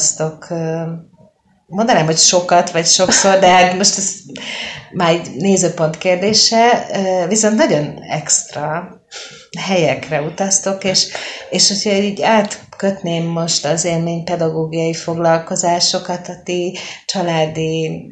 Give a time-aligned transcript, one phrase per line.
[0.00, 0.48] utaztok,
[1.66, 4.12] mondanám, hogy sokat, vagy sokszor, de hát most ez
[4.92, 6.86] már egy nézőpont kérdése,
[7.28, 8.88] viszont nagyon extra
[9.58, 11.06] helyekre utaztok, és,
[11.50, 18.10] és hogyha így átkötném most az élmény pedagógiai foglalkozásokat a ti családi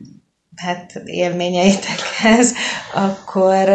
[0.56, 2.52] hát élményeitekhez,
[2.94, 3.68] akkor,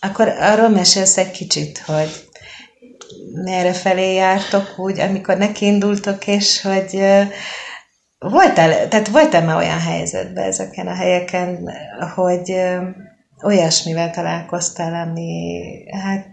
[0.00, 2.23] akkor arról mesélsz egy kicsit, hogy
[3.42, 7.00] merre felé jártok úgy, amikor nekiindultok, és hogy
[8.18, 11.70] voltál, tehát voltál már olyan helyzetben ezeken a helyeken,
[12.14, 12.54] hogy
[13.42, 15.62] olyasmivel találkoztál, ami
[16.02, 16.32] hát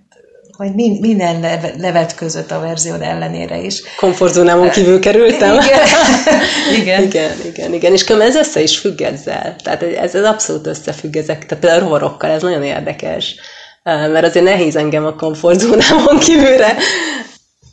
[0.52, 3.82] hogy minden nevet között a verziód ellenére is.
[3.98, 5.54] Komfortzónámon kívül kerültem.
[5.54, 5.88] Igen.
[6.82, 7.04] igen.
[7.04, 7.94] igen, igen, igen.
[7.94, 9.56] És ez össze is függ ezzel.
[9.64, 11.46] Tehát ez, ez abszolút összefügg ezek.
[11.46, 13.36] Tehát például a rovarokkal ez nagyon érdekes.
[13.84, 16.76] Mert azért nehéz engem a komfortzónámon kívülre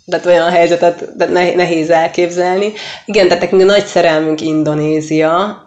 [0.08, 1.14] tehát olyan helyzetet
[1.56, 2.72] nehéz elképzelni.
[3.04, 5.62] Igen, tehát nekünk nagy szerelmünk Indonézia.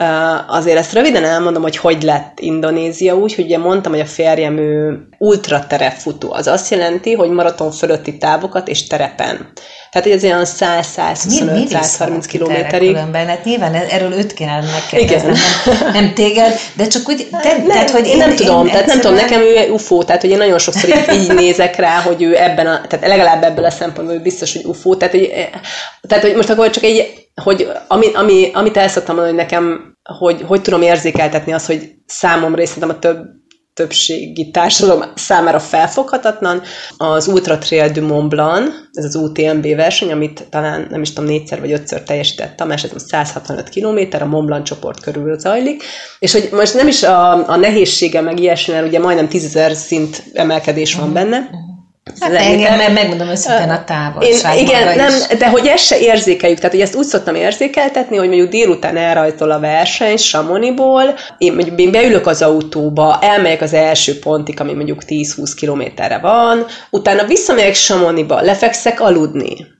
[0.47, 4.57] Azért ezt röviden elmondom, hogy hogy lett Indonézia úgy, hogy ugye mondtam, hogy a férjem
[4.57, 6.33] ő ultra terepfutó.
[6.33, 9.51] Az azt jelenti, hogy maraton fölötti távokat és terepen.
[9.91, 12.87] Tehát, ez olyan 100-125-130 kilométerig.
[12.89, 15.31] Különben, hát nyilván erről őt kéne megkérdezni,
[15.65, 17.27] nem, nem téged, de csak úgy...
[17.41, 20.03] Te, nem, tehát, hogy én, én nem tudom, én tehát nem tudom, nekem ő UFO,
[20.03, 23.43] tehát hogy én nagyon sokszor így, így nézek rá, hogy ő ebben a, tehát legalább
[23.43, 25.29] ebből a szempontból biztos, hogy UFO, tehát hogy,
[26.07, 29.95] tehát, hogy most akkor csak egy, hogy ami, ami, amit el szoktam mondani, hogy nekem,
[30.17, 33.17] hogy, hogy tudom érzékeltetni azt, hogy számomra, és szerintem a több
[33.73, 36.61] többségi társadalom számára felfoghatatlan.
[36.97, 41.29] Az Ultra Trail du Mont Blanc, ez az UTMB verseny, amit talán nem is tudom,
[41.29, 45.83] négyszer vagy ötször teljesített Tamás, ez most 165 km, a Mont Blanc csoport körül zajlik,
[46.19, 50.23] és hogy most nem is a, a nehézsége meg ilyesmi, mert ugye majdnem 10.000 szint
[50.33, 51.80] emelkedés van benne, uh-huh
[52.19, 54.57] Hát engem meg megmondom őszintén a távolság.
[54.57, 58.27] Én, igen, nem, de hogy ezt se érzékeljük, tehát hogy ezt úgy szoktam érzékeltetni, hogy
[58.27, 61.03] mondjuk délután elrajtol a verseny Samoniból,
[61.37, 66.65] én, mondjuk, én beülök az autóba, elmegyek az első pontig, ami mondjuk 10-20 kilométerre van,
[66.89, 69.79] utána visszamegyek Samoniba, lefekszek aludni.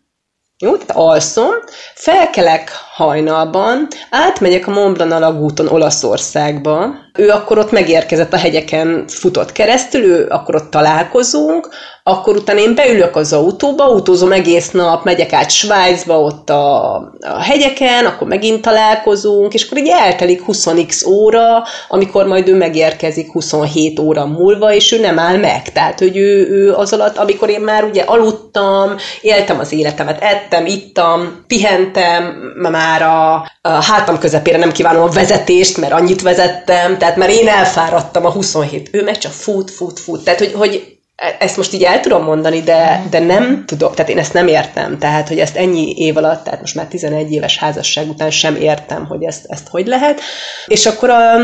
[0.63, 1.51] Jó, tehát alszom,
[1.93, 9.51] felkelek hajnalban, átmegyek a Mont Blanc alagúton Olaszországba, ő akkor ott megérkezett a hegyeken, futott
[9.51, 11.69] keresztül, ő akkor ott találkozunk,
[12.03, 17.41] akkor utána én beülök az autóba, autózom egész nap, megyek át Svájcba, ott a, a
[17.41, 23.99] hegyeken, akkor megint találkozunk, és akkor így eltelik 20x óra, amikor majd ő megérkezik 27
[23.99, 25.71] óra múlva, és ő nem áll meg.
[25.71, 30.65] Tehát, hogy ő, ő az alatt, amikor én már ugye aludtam, éltem az életemet, ettem,
[30.65, 32.23] ittam, pihentem,
[32.69, 37.47] már a, a hátam közepére nem kívánom a vezetést, mert annyit vezettem, tehát már én
[37.47, 40.23] elfáradtam a 27, ő meg csak fut, fut, fut.
[40.23, 40.99] Tehát, hogy, hogy
[41.39, 44.97] ezt most így el tudom mondani, de, de nem tudom, tehát én ezt nem értem,
[44.97, 49.05] tehát, hogy ezt ennyi év alatt, tehát most már 11 éves házasság után sem értem,
[49.05, 50.21] hogy ezt, ezt hogy lehet.
[50.65, 51.35] És akkor a,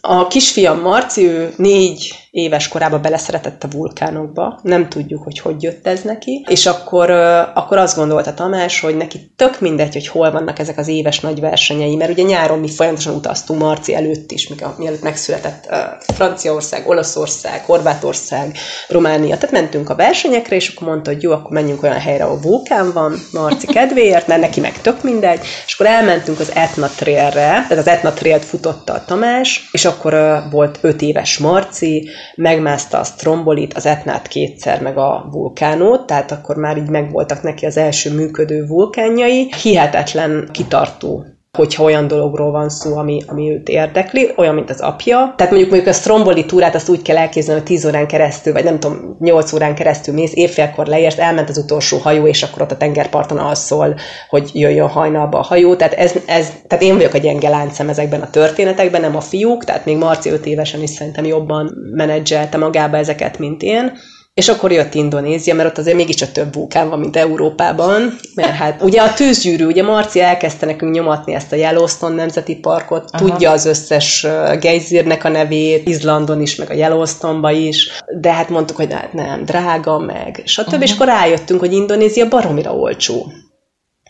[0.00, 5.86] a kisfiam Marci, ő négy éves korában beleszeretett a vulkánokba, nem tudjuk, hogy hogy jött
[5.86, 7.10] ez neki, és akkor,
[7.54, 11.40] akkor azt gondolta Tamás, hogy neki tök mindegy, hogy hol vannak ezek az éves nagy
[11.40, 15.74] versenyei, mert ugye nyáron mi folyamatosan utaztunk Marci előtt is, mielőtt megszületett
[16.14, 18.56] Franciaország, Olaszország, Horvátország,
[18.88, 22.40] Románia, tehát mentünk a versenyekre, és akkor mondta, hogy jó, akkor menjünk olyan helyre, ahol
[22.40, 27.64] vulkán van, Marci kedvéért, mert neki meg tök mindegy, és akkor elmentünk az Etna Trailre,
[27.68, 33.04] tehát az Etna Trail-t futotta a Tamás, és akkor volt öt éves Marci, megmászta a
[33.04, 38.14] Strombolit, az Etnát kétszer, meg a vulkánót, tehát akkor már így megvoltak neki az első
[38.14, 39.52] működő vulkánjai.
[39.62, 45.34] Hihetetlen kitartó hogyha olyan dologról van szó, ami, ami őt érdekli, olyan, mint az apja.
[45.36, 48.64] Tehát mondjuk mondjuk a stromboli túrát azt úgy kell elképzelni, hogy 10 órán keresztül, vagy
[48.64, 52.72] nem tudom, 8 órán keresztül mész, évfélkor leérsz, elment az utolsó hajó, és akkor ott
[52.72, 53.96] a tengerparton alszol,
[54.28, 55.76] hogy jöjjön hajnalba a hajó.
[55.76, 59.64] Tehát, ez, ez, tehát én vagyok a gyenge láncem ezekben a történetekben, nem a fiúk,
[59.64, 63.92] tehát még Marci 5 évesen is szerintem jobban menedzselte magába ezeket, mint én.
[64.40, 68.82] És akkor jött Indonézia, mert ott azért mégiscsak több vulkán van, mint Európában, mert hát
[68.82, 73.24] ugye a tűzgyűrű, ugye Marci elkezdte nekünk nyomatni ezt a Yellowstone nemzeti parkot, Aha.
[73.24, 74.26] tudja az összes
[74.60, 79.44] gejzírnek a nevét, Izlandon is, meg a Yellowstone-ba is, de hát mondtuk, hogy hát nem,
[79.44, 80.66] drága, meg stb.
[80.66, 80.82] Uh-huh.
[80.82, 83.32] És akkor rájöttünk, hogy Indonézia baromira olcsó.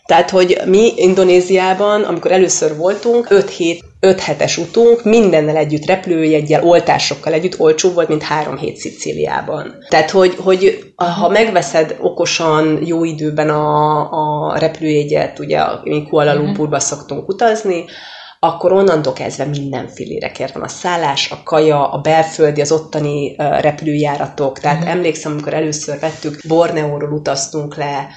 [0.07, 6.63] Tehát, hogy mi Indonéziában, amikor először voltunk, 5 hét, 5 hetes utunk mindennel együtt, repülőjeggyel,
[6.63, 9.75] oltásokkal együtt olcsóbb volt, mint 3 hét Szicíliában.
[9.89, 16.43] Tehát, hogy, hogy ha megveszed okosan, jó időben a, a repülőjegyet, ugye mi Kuala mhm.
[16.43, 17.85] Lumpurba szoktunk utazni,
[18.39, 24.59] akkor onnantól kezdve minden fillérekért van a szállás, a kaja, a belföldi, az ottani repülőjáratok.
[24.59, 24.87] Tehát mm.
[24.87, 28.07] emlékszem, amikor először vettük, Borneóról utaztunk le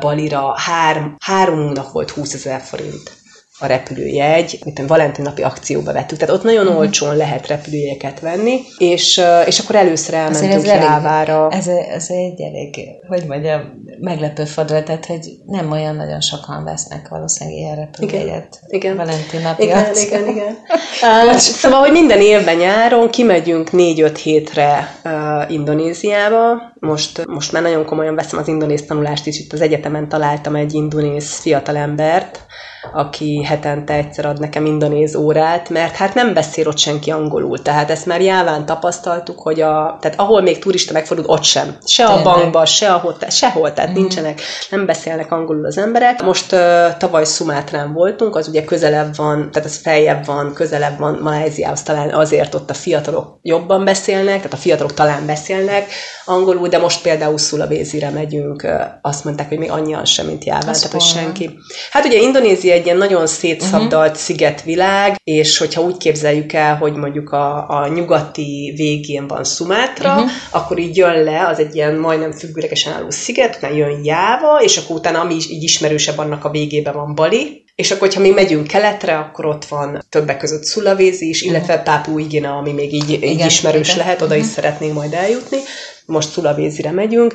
[0.00, 3.24] Balira, három, három nap volt 20 ezer forint
[3.58, 6.76] a repülőjegy, mint a Valentin napi akcióba vettük, tehát ott nagyon mm.
[6.76, 11.48] olcsón lehet repülőjegyeket venni, és, és akkor először elmentünk ez Jávára.
[11.50, 12.76] Ez, ez egy elég,
[13.08, 13.60] hogy mondjam,
[14.00, 18.60] meglepő fadra, tehát hogy nem olyan nagyon sokan vesznek valószínűleg ilyen repülőjegyet.
[18.66, 18.96] Igen, igen.
[18.96, 20.06] Valentin napi igen, akció.
[20.06, 20.56] igen, igen.
[21.32, 27.84] uh, szóval, hogy minden évben nyáron kimegyünk négy-öt hétre uh, Indonéziába, most, most már nagyon
[27.84, 32.46] komolyan veszem az indonéz tanulást is, itt az egyetemen találtam egy indonéz fiatalembert,
[32.92, 37.90] aki hetente egyszer ad nekem indonéz órát, mert hát nem beszél ott senki angolul, tehát
[37.90, 41.76] ezt már jáván tapasztaltuk, hogy a, tehát ahol még turista megfordul, ott sem.
[41.86, 43.94] Se a bankba, se a hotel, sehol, tehát mm.
[43.94, 44.40] nincsenek,
[44.70, 46.22] nem beszélnek angolul az emberek.
[46.22, 46.60] Most uh,
[46.98, 52.10] tavaly Szumátrán voltunk, az ugye közelebb van, tehát az feljebb van, közelebb van Maláziához, talán
[52.10, 55.90] azért ott a fiatalok jobban beszélnek, tehát a fiatalok talán beszélnek
[56.24, 58.66] angolul, de most például Szulavézire megyünk,
[59.02, 61.58] azt mondták, hogy még annyian sem, mint Jáván, tehát hogy senki.
[61.90, 64.22] Hát ugye Indonézia egy ilyen nagyon szétszabdalt uh-huh.
[64.22, 70.30] szigetvilág, és hogyha úgy képzeljük el, hogy mondjuk a, a nyugati végén van Szumátra, uh-huh.
[70.50, 74.76] akkor így jön le, az egy ilyen majdnem függőlegesen álló sziget, utána jön Jáva, és
[74.76, 78.66] akkor utána, ami így ismerősebb, annak a végében van Bali, és akkor, hogyha mi megyünk
[78.66, 81.94] keletre, akkor ott van többek között Szulavézi is, illetve uh-huh.
[81.94, 83.98] Pápu Igina, ami még így, így igen, ismerős igen.
[83.98, 84.46] lehet, oda uh-huh.
[84.46, 85.58] is szeretnénk majd eljutni.
[86.06, 87.34] Most Szulavézire megyünk.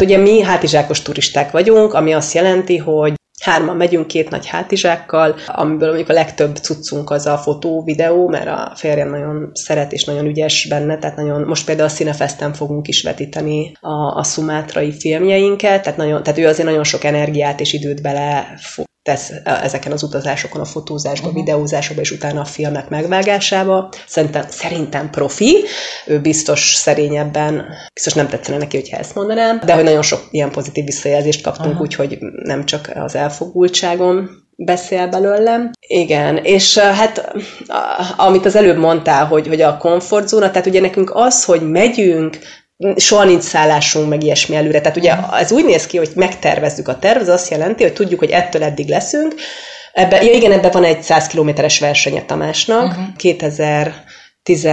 [0.00, 5.36] Tehát ugye mi hátizsákos turisták vagyunk, ami azt jelenti, hogy Hárman megyünk két nagy hátizsákkal,
[5.46, 10.04] amiből mondjuk a legtöbb cuccunk az a fotó, videó, mert a férjem nagyon szeret és
[10.04, 14.92] nagyon ügyes benne, tehát nagyon, most például a Cinefesten fogunk is vetíteni a, a szumátrai
[14.92, 18.54] filmjeinket, tehát, nagyon, tehát ő azért nagyon sok energiát és időt bele
[19.10, 21.44] tesz ezeken az utazásokon, a fotózásba, uh-huh.
[21.44, 23.88] videózásba, és utána a filmek megvágásába.
[24.06, 25.56] Szerintem, szerintem profi,
[26.06, 27.64] ő biztos szerényebben,
[27.94, 31.68] biztos nem tetszene neki, hogyha ezt mondanám, de hogy nagyon sok ilyen pozitív visszajelzést kaptunk,
[31.68, 31.82] uh-huh.
[31.82, 35.70] úgyhogy nem csak az elfogultságom beszél belőlem.
[35.80, 37.32] Igen, és hát
[38.16, 42.38] amit az előbb mondtál, hogy, hogy a komfortzóna, tehát ugye nekünk az, hogy megyünk,
[42.96, 44.80] soha nincs szállásunk, meg ilyesmi előre.
[44.80, 48.18] Tehát ugye ez úgy néz ki, hogy megtervezzük a terv, az azt jelenti, hogy tudjuk,
[48.18, 49.34] hogy ettől eddig leszünk.
[49.92, 52.84] Ebbe, ja igen, ebben van egy 100 kilométeres versenye Tamásnak.
[52.84, 53.16] Uh-huh.
[53.16, 54.64] 2010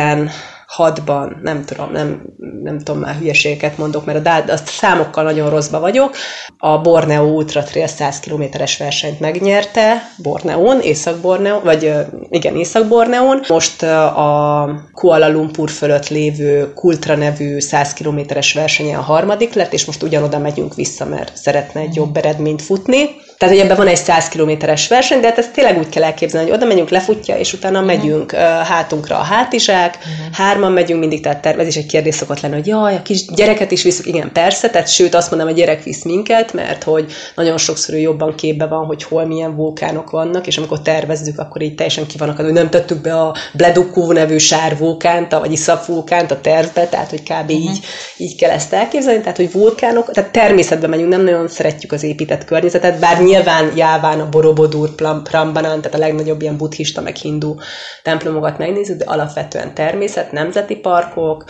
[0.75, 2.21] 2006-ban, nem tudom, nem,
[2.63, 6.15] nem tudom már hülyeségeket mondok, mert a, dá- a számokkal nagyon rosszba vagyok,
[6.57, 11.93] a Borneo Ultra Trail 100 kilométeres versenyt megnyerte Borneón, Észak-Borneón, vagy
[12.29, 13.41] igen, Észak-Borneón.
[13.47, 19.85] Most a Kuala Lumpur fölött lévő Kultra nevű 100 kilométeres versenye a harmadik lett, és
[19.85, 23.25] most ugyanoda megyünk vissza, mert szeretne egy jobb eredményt futni.
[23.37, 26.47] Tehát, hogy ebben van egy 100 kilométeres verseny, de hát ezt tényleg úgy kell elképzelni,
[26.47, 30.35] hogy oda megyünk, lefutja, és utána megyünk uh, hátunkra a hátizsák, uh-huh.
[30.35, 33.71] hárman megyünk mindig, tehát tervez, is egy kérdés szokott lenni, hogy jaj, a kis gyereket
[33.71, 37.57] is viszük, igen, persze, tehát sőt azt mondom, a gyerek visz minket, mert hogy nagyon
[37.57, 41.75] sokszor ő jobban képbe van, hogy hol milyen vulkánok vannak, és amikor tervezzük, akkor így
[41.75, 46.41] teljesen ki vannak, hogy nem tettük be a Bledukú nevű sárvulkánt, vagy Iszap vulkánt a
[46.41, 47.29] tervbe, tehát hogy kb.
[47.29, 47.51] Uh-huh.
[47.51, 47.79] így,
[48.17, 52.45] így kell ezt elképzelni, tehát hogy vulkánok, tehát természetben megyünk, nem nagyon szeretjük az épített
[52.45, 57.55] környezetet, bár nyilván jáván a Borobudur, Prambanan, tehát a legnagyobb ilyen buddhista meg hindu
[58.03, 61.45] templomokat megnézzük, de alapvetően természet, nemzeti parkok,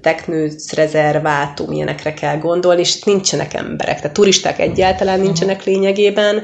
[0.00, 6.42] teknőc rezervátum, ilyenekre kell gondolni, és nincsenek emberek, tehát turisták egyáltalán nincsenek lényegében,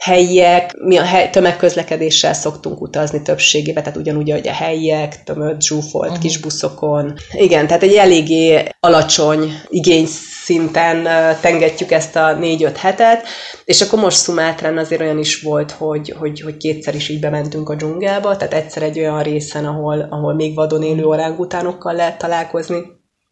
[0.00, 6.08] helyiek, mi a hely, tömegközlekedéssel szoktunk utazni többségében, tehát ugyanúgy, hogy a helyiek, tömött, zsúfolt
[6.08, 6.22] uh-huh.
[6.22, 7.14] kis buszokon.
[7.32, 10.06] Igen, tehát egy eléggé alacsony igény
[10.44, 11.08] szinten
[11.40, 13.26] tengetjük ezt a négy-öt hetet,
[13.64, 17.68] és akkor most Szumátrán azért olyan is volt, hogy, hogy, hogy kétszer is így bementünk
[17.68, 22.82] a dzsungelbe, tehát egyszer egy olyan részen, ahol, ahol még vadon élő orángutánokkal lehet találkozni,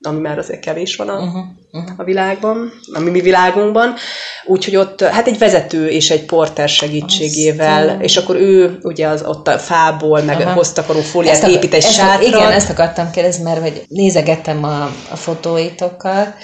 [0.06, 1.90] ami már azért kevés van a, uh-huh, uh-huh.
[1.96, 3.94] a világban, a mi világunkban.
[4.44, 8.00] Úgyhogy ott hát egy vezető és egy porter segítségével, Aztán...
[8.00, 10.52] és akkor ő ugye az ott a fából, meg uh-huh.
[10.52, 12.26] hoztakaró fóliát épít egy sátrat.
[12.26, 16.34] Igen, ezt akartam kérdezni, mert hogy nézegettem a, a fotóitokat,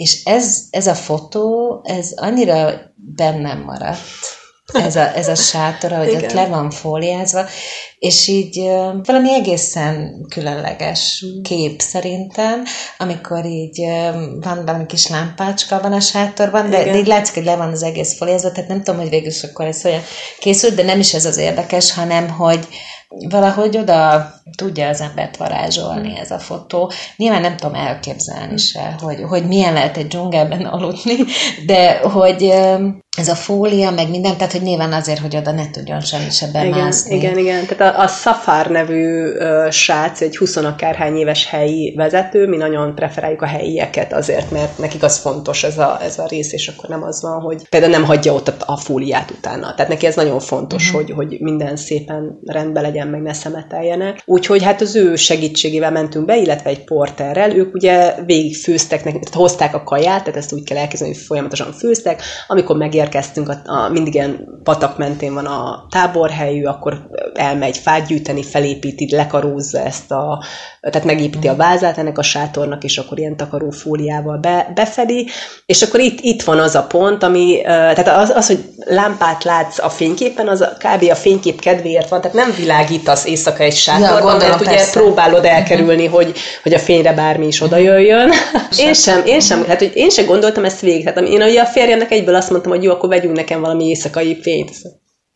[0.00, 3.98] és ez, ez a fotó, ez annyira bennem maradt,
[4.72, 6.24] ez a, ez a sátor, hogy Igen.
[6.24, 7.44] ott le van fóliázva,
[7.98, 8.60] és így
[9.04, 12.64] valami egészen különleges kép szerintem,
[12.98, 13.80] amikor így
[14.40, 17.82] van valami kis lámpácska van a sátorban, de, de így látszik, hogy le van az
[17.82, 20.02] egész fóliázva, tehát nem tudom, hogy végül is akkor ez olyan
[20.38, 22.68] készült, de nem is ez az érdekes, hanem hogy,
[23.28, 26.20] valahogy oda tudja az embert varázsolni hmm.
[26.20, 26.92] ez a fotó.
[27.16, 31.16] Nyilván nem tudom elképzelni se, hogy, hogy milyen lehet egy dzsungelben aludni,
[31.66, 32.54] de hogy
[33.18, 36.46] ez a fólia, meg minden, tehát hogy nyilván azért, hogy oda ne tudjon semmi se
[36.52, 37.16] bemászni.
[37.16, 37.66] Igen, igen, igen.
[37.66, 42.94] Tehát a, a Safar nevű uh, srác, egy 20 akárhány éves helyi vezető, mi nagyon
[42.94, 46.88] preferáljuk a helyieket azért, mert nekik az fontos ez a, ez a rész, és akkor
[46.88, 49.74] nem az van, hogy például nem hagyja ott a, a fóliát utána.
[49.74, 51.00] Tehát neki ez nagyon fontos, uh-huh.
[51.00, 54.22] hogy, hogy minden szépen rendben legyen, meg ne szemeteljenek.
[54.24, 57.50] Úgyhogy hát az ő segítségével mentünk be, illetve egy porterrel.
[57.50, 61.72] Ők ugye végig főztek, tehát hozták a kaját, tehát ezt úgy kell elképzelni, hogy folyamatosan
[61.72, 62.22] főztek.
[62.46, 68.42] Amikor megérkeztünk, a, a, mindig ilyen patak mentén van a táborhelyű, akkor elmegy fát gyűjteni,
[68.42, 70.44] felépíti, lekarózza ezt a,
[70.80, 75.28] tehát megépíti a vázát ennek a sátornak, és akkor ilyen takarófóliával be, befedi,
[75.66, 79.78] és akkor itt, itt van az a pont, ami, tehát az, az, hogy lámpát látsz
[79.78, 81.10] a fényképen, az kb.
[81.10, 85.00] a fénykép kedvéért van, tehát nem világítasz éjszaka egy sátorban, ja, mert ugye persze.
[85.00, 86.22] próbálod elkerülni, uh-huh.
[86.22, 88.30] hogy, hogy a fényre bármi is oda jöjjön.
[88.78, 91.04] én sem, én sem, hát hogy én sem gondoltam ezt végig.
[91.04, 94.40] Tehát én ugye a férjemnek egyből azt mondtam, hogy jó, akkor vegyünk nekem valami éjszakai
[94.42, 94.70] fényt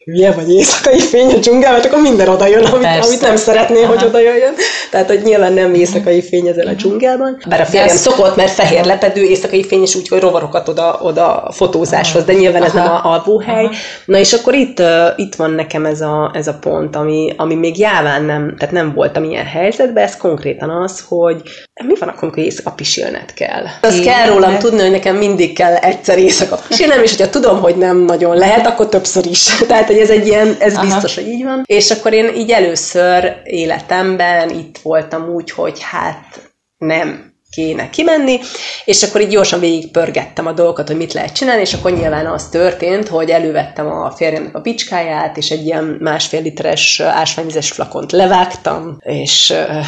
[0.04, 3.92] hülye vagy éjszakai fény a dzsungelben, akkor minden oda jön, amit, amit nem szeretné, Aha.
[3.92, 4.54] hogy oda jöjjön.
[4.90, 7.42] Tehát, hogy nyilván nem éjszakai fény ezzel a dzsungelben.
[7.49, 11.49] Bár a férjem szokott, mert fehér lepedő, éjszakai fény, és úgy, hogy rovarokat oda, oda
[11.52, 12.84] fotózáshoz, de nyilván ez Aha.
[12.84, 13.64] nem a alvóhely.
[13.64, 13.75] Aha.
[14.04, 17.54] Na és akkor itt, uh, itt van nekem ez a, ez a pont, ami, ami
[17.54, 21.42] még jáván nem, tehát nem voltam ilyen helyzetben, ez konkrétan az, hogy
[21.84, 23.64] mi van akkor, amikor éjszaka pisilned kell?
[23.80, 27.76] Azt kell rólam tudni, hogy nekem mindig kell egyszer éjszaka pisilnem, és hogyha tudom, hogy
[27.76, 29.44] nem nagyon lehet, akkor többször is.
[29.68, 30.84] Tehát, hogy ez egy ilyen, ez Aha.
[30.84, 31.62] biztos, hogy így van.
[31.66, 38.40] És akkor én így először életemben itt voltam úgy, hogy hát nem kéne kimenni,
[38.84, 42.49] és akkor így gyorsan végigpörgettem a dolgokat, hogy mit lehet csinálni, és akkor nyilván az
[42.49, 48.96] történt, hogy elővettem a férjemnek a bicskáját, és egy ilyen másfél literes ásványvizes flakont levágtam,
[49.00, 49.87] és uh,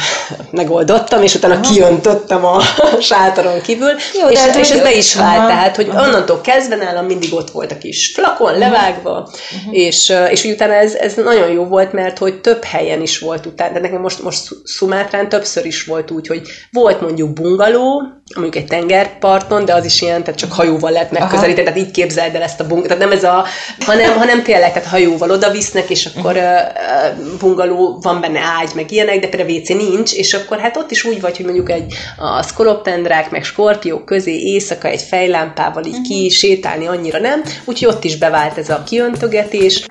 [0.51, 1.73] megoldottam, és utána aha.
[1.73, 2.61] kiöntöttem a
[2.99, 6.07] sátoron kívül, Jó, és, és ez be is vált, aha, tehát, hogy aha.
[6.07, 9.29] onnantól kezdve nálam mindig ott volt a kis flakon levágva,
[9.71, 13.45] és, és úgy utána ez, ez nagyon jó volt, mert hogy több helyen is volt
[13.45, 18.01] utána, de nekem most, most Szumátrán többször is volt úgy, hogy volt mondjuk bung bungaló,
[18.35, 22.35] mondjuk egy tengerparton, de az is ilyen, tehát csak hajóval lehet megközelíteni, tehát így képzeld
[22.35, 23.45] el ezt a bungalót, tehát nem ez a,
[23.79, 28.91] hanem, hanem tényleg, tehát hajóval oda visznek, és akkor uh, bungaló, van benne ágy, meg
[28.91, 31.93] ilyenek, de például WC nincs, és akkor hát ott is úgy vagy, hogy mondjuk egy
[32.17, 36.07] a szkolopendrák, meg skorpiók közé éjszaka egy fejlámpával így uh-huh.
[36.07, 39.85] ki sétálni annyira nem, úgyhogy ott is bevált ez a kiöntögetés.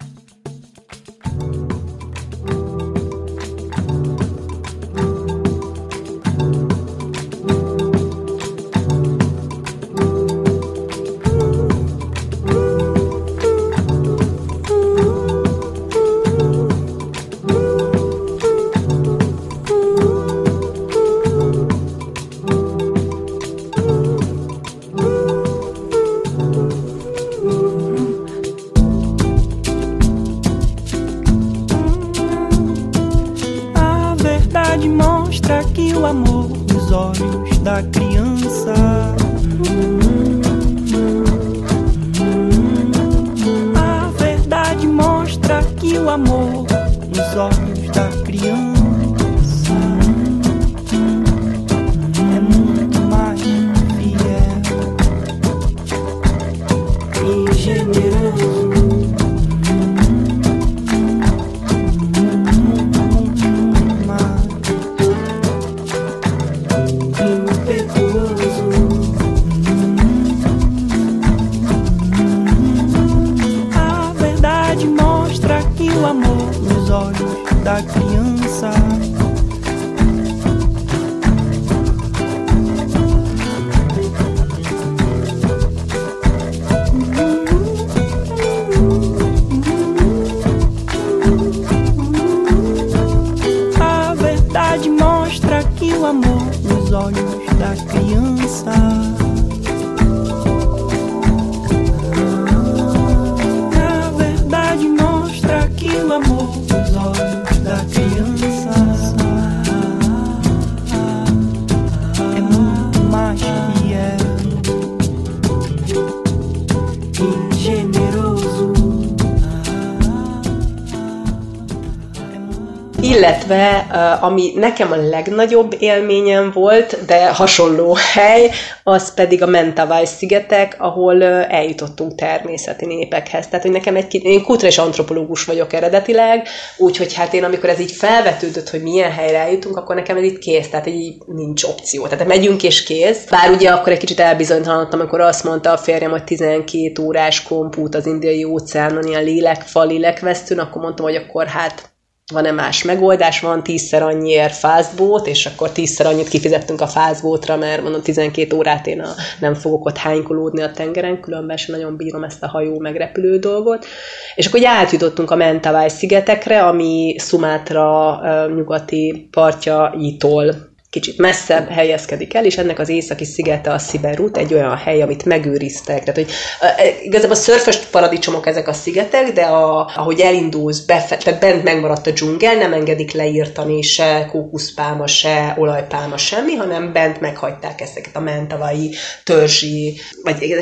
[123.08, 123.86] Illetve,
[124.20, 128.50] ami nekem a legnagyobb élményem volt, de hasonló hely,
[128.82, 133.46] az pedig a Mentawai szigetek, ahol eljutottunk természeti népekhez.
[133.46, 137.92] Tehát, hogy nekem egy, én kulturális antropológus vagyok eredetileg, úgyhogy hát én amikor ez így
[137.92, 142.06] felvetődött, hogy milyen helyre eljutunk, akkor nekem ez itt kész, tehát így nincs opció.
[142.06, 143.24] Tehát megyünk és kész.
[143.30, 147.94] Bár ugye akkor egy kicsit elbizonytalanodtam, amikor azt mondta a férjem, hogy 12 órás kompút
[147.94, 151.94] az indiai óceánon, ilyen lélekfa, lélekvesztőn, akkor mondtam, hogy akkor hát
[152.32, 157.82] van-e más megoldás, van tízszer annyiért fastboat, és akkor tízszer annyit kifizettünk a fastboatra, mert
[157.82, 159.08] mondom 12 órát én a,
[159.40, 163.86] nem fogok ott hánykolódni a tengeren, különben sem nagyon bírom ezt a hajó megrepülő dolgot.
[164.34, 172.58] És akkor átjutottunk a Mentawai szigetekre, ami Sumatra nyugati partjaitól kicsit messzebb helyezkedik el, és
[172.58, 175.98] ennek az északi szigete a Sziberut, egy olyan hely, amit megőriztek.
[175.98, 176.30] Tehát, hogy
[176.60, 182.06] uh, igazából szörfös paradicsomok ezek a szigetek, de a, ahogy elindulsz, befe, tehát bent megmaradt
[182.06, 188.20] a dzsungel, nem engedik leírtani se kókuszpálma, se olajpálma, semmi, hanem bent meghagyták ezeket a
[188.20, 190.56] mentavai törzsi, vagy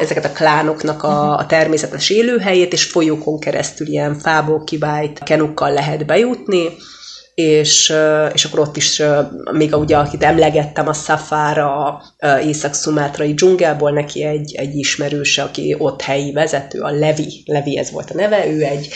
[0.00, 6.06] ezeket a klánoknak a, a természetes élőhelyét, és folyókon keresztül ilyen fából kivált kenukkal lehet
[6.06, 6.68] bejutni,
[7.40, 7.92] és,
[8.32, 9.02] és akkor ott is,
[9.52, 12.02] még ugye akit emlegettem, a Safára
[12.44, 18.10] észak-szumátrai dzsungelból, neki egy, egy ismerőse, aki ott helyi vezető, a Levi, Levi ez volt
[18.10, 18.88] a neve, ő egy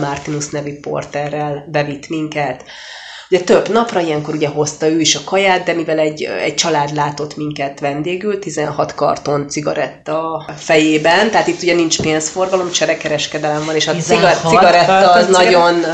[0.00, 2.64] Martinus nevi porterrel bevitt minket,
[3.32, 6.94] Ugye több napra ilyenkor ugye hozta ő is a kaját, de mivel egy, egy család
[6.94, 13.86] látott minket vendégül, 16 karton cigaretta fejében, tehát itt ugye nincs pénzforgalom, cserekereskedelem van, és
[13.86, 15.74] a cigar, cigaretta az nagyon...
[15.74, 15.84] Uh,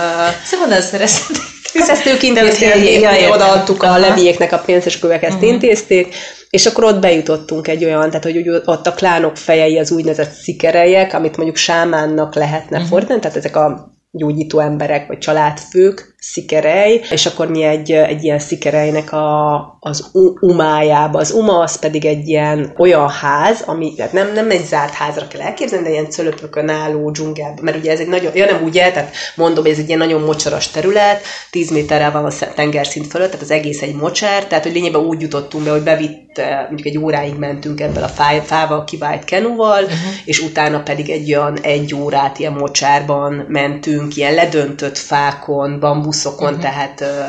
[0.44, 1.47] Szóval.
[1.86, 3.30] Ezt ők intézték, ja, értem.
[3.30, 3.98] odaadtuk a Aha.
[3.98, 5.46] leviéknek a pénzt, és akkor ők ezt Mhm.
[5.46, 6.14] intézték,
[6.50, 10.30] és akkor ott bejutottunk egy olyan, tehát hogy úgy ott a klánok fejei az úgynevezett
[10.32, 12.86] szikerelyek, amit mondjuk sámánnak lehetne Mhm.
[12.86, 18.38] fordítani, tehát ezek a gyógyító emberek, vagy családfők, szikerej, és akkor mi egy, egy ilyen
[18.38, 21.18] szikerejnek a, az umájába.
[21.18, 25.28] Az uma az pedig egy ilyen olyan ház, ami tehát nem, nem egy zárt házra
[25.28, 28.90] kell elképzelni, de ilyen cölöpökön álló dzsungelben, mert ugye ez egy nagyon, ja nem ugye,
[28.90, 33.06] tehát mondom, hogy ez egy ilyen nagyon mocsaras terület, 10 méterrel van a sz- tengerszint
[33.06, 36.66] fölött, tehát az egész egy mocsár, tehát hogy lényegben úgy jutottunk be, hogy bevitt, eh,
[36.66, 39.98] mondjuk egy óráig mentünk ebből a fáj, fával kivált kenuval, uh-huh.
[40.24, 46.62] és utána pedig egy olyan egy órát ilyen mocsárban mentünk, ilyen ledöntött fákon, bambuszokon, uh-huh.
[46.62, 47.24] tehát ö,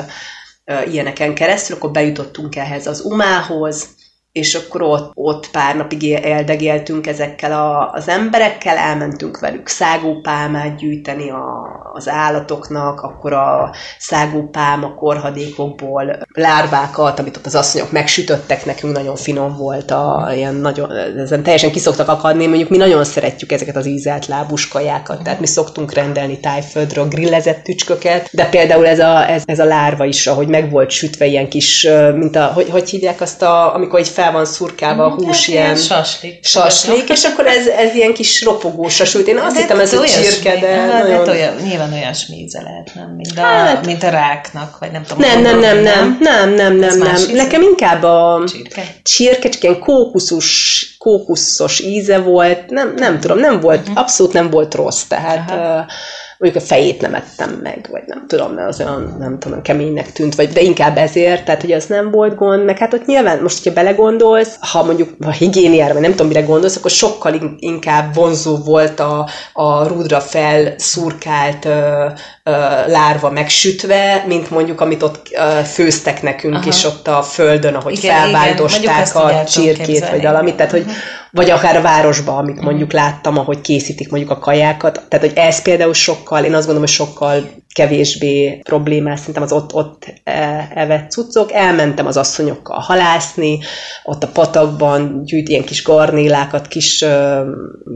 [0.65, 3.87] ö, ilyeneken keresztül, akkor bejutottunk ehhez az umához,
[4.39, 10.77] és akkor ott, ott pár napig él- eldegéltünk ezekkel a, az emberekkel, elmentünk velük szágópálmát
[10.77, 18.93] gyűjteni a, az állatoknak, akkor a szágópálma korhadékokból lárvákat, amit ott az asszonyok megsütöttek nekünk,
[18.93, 23.75] nagyon finom volt, a, ilyen nagyon, ezen teljesen kiszoktak akadni, mondjuk mi nagyon szeretjük ezeket
[23.75, 29.29] az ízelt lábus kajákat, tehát mi szoktunk rendelni tájföldről grillezett tücsköket, de például ez a,
[29.29, 32.89] ez, ez a lárva is, ahogy meg volt sütve ilyen kis, mint a, hogy, hogy
[32.89, 36.45] hívják azt a, amikor így fel van szurkálva a hús, ilyen Hát Saslik.
[36.45, 39.27] saslik, és akkor ez, ez ilyen kis ropogósra sült.
[39.27, 41.17] Én azt De hittem, ez a olyasmi- csirke, de hát, nagyon...
[41.17, 43.13] hát olyan, nyilván olyasmi íze lehet, nem?
[43.15, 45.19] Mint a, Hát- mint a ráknak, vagy nem tudom.
[45.29, 47.15] Nem, nem, nem, nem, nem, nem, nem, nem.
[47.33, 48.83] Nekem inkább a Csirke?
[49.03, 54.73] csirke, csak ilyen kókuszos, kókuszos íze volt, nem, nem tudom, nem volt, abszolút nem volt
[54.75, 55.85] rossz, tehát Aha.
[56.39, 60.11] Mondjuk a fejét nem ettem meg, vagy nem tudom, mert az olyan, nem tudom, keménynek
[60.11, 63.41] tűnt, vagy de inkább ezért, tehát hogy az nem volt gond, meg hát ott nyilván
[63.41, 68.13] most, hogyha belegondolsz, ha mondjuk a higiéniára, vagy nem tudom, mire gondolsz, akkor sokkal inkább
[68.13, 72.05] vonzó volt a, a rúdra felszurkált ö,
[72.43, 72.51] ö,
[72.87, 76.67] lárva megsütve, mint mondjuk, amit ott ö, főztek nekünk, Aha.
[76.67, 79.23] és ott a földön, ahogy igen, felvájdosták igen.
[79.23, 80.85] a csirkét, vagy valamit, tehát hogy
[81.31, 85.03] vagy akár a városban, amit mondjuk láttam, ahogy készítik mondjuk a kajákat.
[85.09, 89.73] Tehát, hogy ez például sokkal, én azt gondolom, hogy sokkal kevésbé problémás, szerintem az ott,
[89.73, 91.51] ott e, evett cuccok.
[91.51, 93.59] Elmentem az asszonyokkal halászni,
[94.03, 97.05] ott a patakban gyűjt ilyen kis garnélákat, kis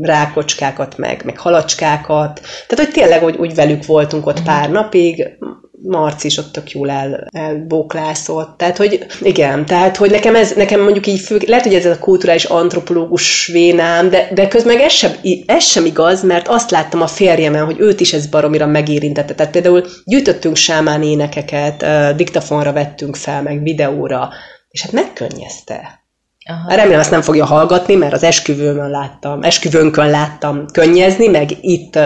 [0.01, 2.41] rákocskákat, meg, meg halacskákat.
[2.67, 5.37] Tehát, hogy tényleg úgy, úgy velük voltunk ott pár napig,
[5.85, 8.57] Marci is ott tök jól el, elbóklászott.
[8.57, 11.99] Tehát, hogy igen, tehát, hogy nekem ez, nekem mondjuk így fő, lehet, hogy ez a
[11.99, 15.11] kulturális antropológus vénám, de, de közben ez sem,
[15.45, 19.35] ez sem igaz, mert azt láttam a férjemen, hogy őt is ez baromira megérintette.
[19.35, 24.29] Tehát például gyűjtöttünk sámán énekeket, diktafonra vettünk fel, meg videóra,
[24.69, 26.02] és hát megkönnyezte.
[26.45, 26.75] Aha.
[26.75, 31.99] Remélem ezt nem fogja hallgatni, mert az esküvőmön láttam, esküvőnkön láttam könnyezni, meg itt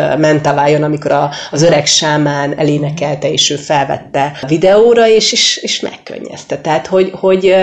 [0.43, 6.57] vájon, amikor a, az öreg sámán elénekelte, és ő felvette videóra, és, és, és megkönnyezte.
[6.57, 7.55] Tehát, hogy, hogy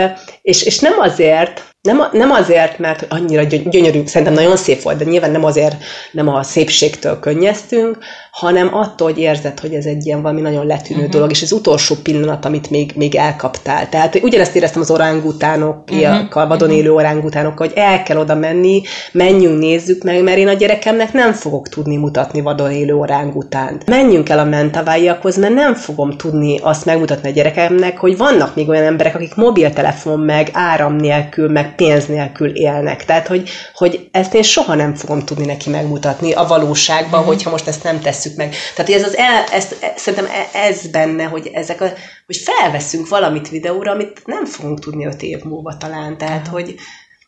[0.42, 5.04] és, és nem azért, nem, nem azért, mert annyira gyönyörű, szerintem nagyon szép volt, de
[5.04, 5.76] nyilván nem azért,
[6.12, 7.98] nem a szépségtől könnyeztünk,
[8.34, 11.12] hanem attól, hogy érzed, hogy ez egy ilyen valami nagyon letűnő uh-huh.
[11.12, 13.88] dolog, és az utolsó pillanat, amit még, még elkaptál.
[13.88, 16.48] Tehát ugyanezt éreztem az orángutánokkal, uh-huh.
[16.48, 21.12] vadon élő orángutánokkal, hogy el kell oda menni, menjünk, nézzük meg, mert én a gyerekemnek
[21.12, 23.86] nem fogok tudni mutatni vadon élő orángutánt.
[23.86, 28.68] Menjünk el a mentaváiakhoz, mert nem fogom tudni azt megmutatni a gyerekemnek, hogy vannak még
[28.68, 33.04] olyan emberek, akik mobiltelefon meg áram nélkül, meg pénz nélkül élnek.
[33.04, 37.34] Tehát, hogy, hogy ezt én soha nem fogom tudni neki megmutatni a valóságban, uh-huh.
[37.34, 38.54] hogyha most ezt nem tesz vesszük meg.
[38.74, 41.92] Tehát, ez az el, ezt, e, szerintem e, ez benne, hogy ezek a,
[42.26, 46.18] hogy felveszünk valamit videóra, amit nem fogunk tudni öt év múlva talán.
[46.18, 46.74] Tehát, hogy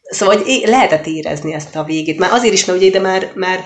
[0.08, 2.18] Szóval hogy lehetett érezni ezt a végét.
[2.18, 3.62] Már azért is, mert ugye ide már, már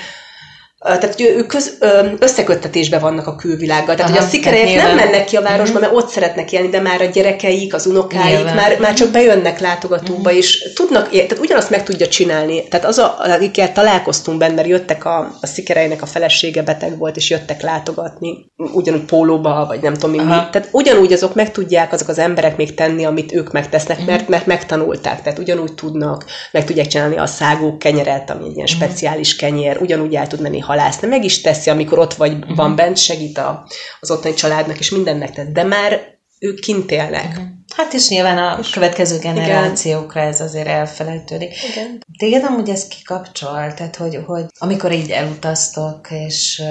[0.82, 1.78] tehát ők köz,
[2.18, 3.94] összeköttetésben vannak a külvilággal.
[3.94, 5.80] Tehát, Aha, hogy a szikerek nem mennek ki a városba, uh-huh.
[5.80, 10.18] mert ott szeretnek élni, de már a gyerekeik, az unokáik már, már csak bejönnek látogatóba,
[10.18, 10.36] uh-huh.
[10.36, 12.68] és tudnak, tehát ugyanazt meg tudja csinálni.
[12.68, 17.16] Tehát az, a, akikkel találkoztunk benne, mert jöttek a, a szikereinek a felesége beteg volt,
[17.16, 20.16] és jöttek látogatni, ugyanúgy pólóba, vagy nem tudom mi.
[20.16, 24.46] Tehát ugyanúgy azok meg tudják azok az emberek még tenni, amit ők megtesznek, mert, mert
[24.46, 25.22] megtanulták.
[25.22, 30.14] Tehát ugyanúgy tudnak, meg tudják csinálni a szágók kenyeret, ami egy ilyen speciális kenyér, ugyanúgy
[30.14, 32.56] el tud menni halászni, meg is teszi, amikor ott vagy, uh-huh.
[32.56, 33.66] van bent, segít a,
[34.00, 37.28] az ottani családnak, és mindennek tesz, de már ők kint élnek.
[37.28, 37.44] Uh-huh.
[37.76, 40.32] Hát és nyilván a és következő generációkra igen.
[40.32, 41.54] ez azért elfelejtődik.
[41.70, 42.04] Igen.
[42.18, 46.62] Téged amúgy ez kikapcsol, tehát hogy, hogy amikor így elutaztok, és,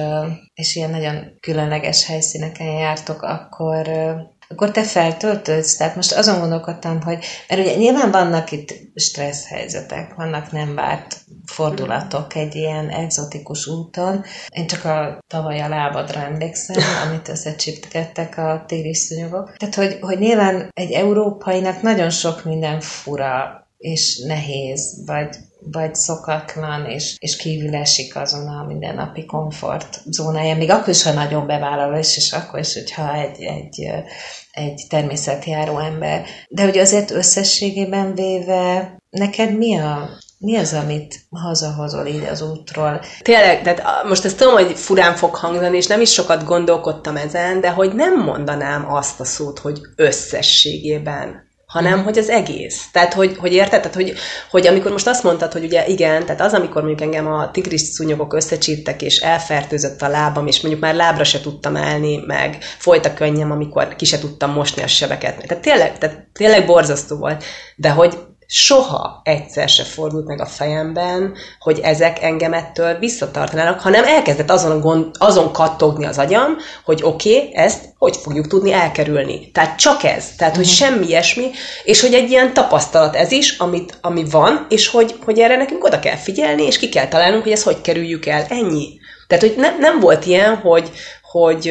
[0.54, 3.90] és ilyen nagyon különleges helyszíneken jártok, akkor
[4.52, 5.76] akkor te feltöltődsz.
[5.76, 11.18] Tehát most azon gondolkodtam, hogy, mert ugye nyilván vannak itt stressz helyzetek, vannak nem várt
[11.46, 14.24] fordulatok egy ilyen egzotikus úton.
[14.50, 19.58] Én csak a tavaly a lábadra emlékszem, amit összecsiptgettek a téli szúnyogok.
[19.58, 26.86] Tehát, hogy, hogy nyilván egy európainak nagyon sok minden fura és nehéz, vagy vagy szokatlan,
[26.86, 31.98] és, és kívül esik azon a mindennapi komfort zónája, még akkor is, ha nagyon bevállaló,
[31.98, 33.92] és, és akkor is, hogyha egy, egy,
[34.52, 36.26] egy természetjáró ember.
[36.50, 43.02] De hogy azért összességében véve, neked mi a, mi az, amit hazahozol így az útról?
[43.22, 47.62] Tényleg, tehát most ezt tudom, hogy furán fog hangzani, és nem is sokat gondolkodtam ezen,
[47.62, 52.86] de hogy nem mondanám azt a szót, hogy összességében hanem hogy az egész.
[52.92, 53.80] Tehát, hogy, hogy érted?
[53.80, 54.14] Tehát, hogy,
[54.50, 57.82] hogy amikor most azt mondtad, hogy ugye igen, tehát az, amikor mondjuk engem a tigris
[57.82, 63.06] szúnyogok összecsíptek, és elfertőzött a lábam, és mondjuk már lábra se tudtam állni, meg folyt
[63.06, 65.46] a könnyem, amikor ki se tudtam mosni a sebeket.
[65.48, 67.44] Tehát tényleg, tehát tényleg borzasztó volt.
[67.76, 68.18] De hogy
[68.52, 74.80] soha egyszer se fordult meg a fejemben, hogy ezek engem ettől visszatartanának, hanem elkezdett azon,
[74.80, 79.52] gond, azon kattogni az agyam, hogy oké, okay, ezt hogy fogjuk tudni elkerülni.
[79.52, 80.36] Tehát csak ez.
[80.38, 80.80] Tehát, hogy uh-huh.
[80.80, 81.50] semmi ilyesmi,
[81.84, 85.84] és hogy egy ilyen tapasztalat ez is, amit, ami van, és hogy, hogy erre nekünk
[85.84, 88.46] oda kell figyelni, és ki kell találnunk, hogy ezt hogy kerüljük el.
[88.50, 89.00] Ennyi.
[89.28, 91.62] Tehát, hogy ne, nem volt ilyen, hogy, hogy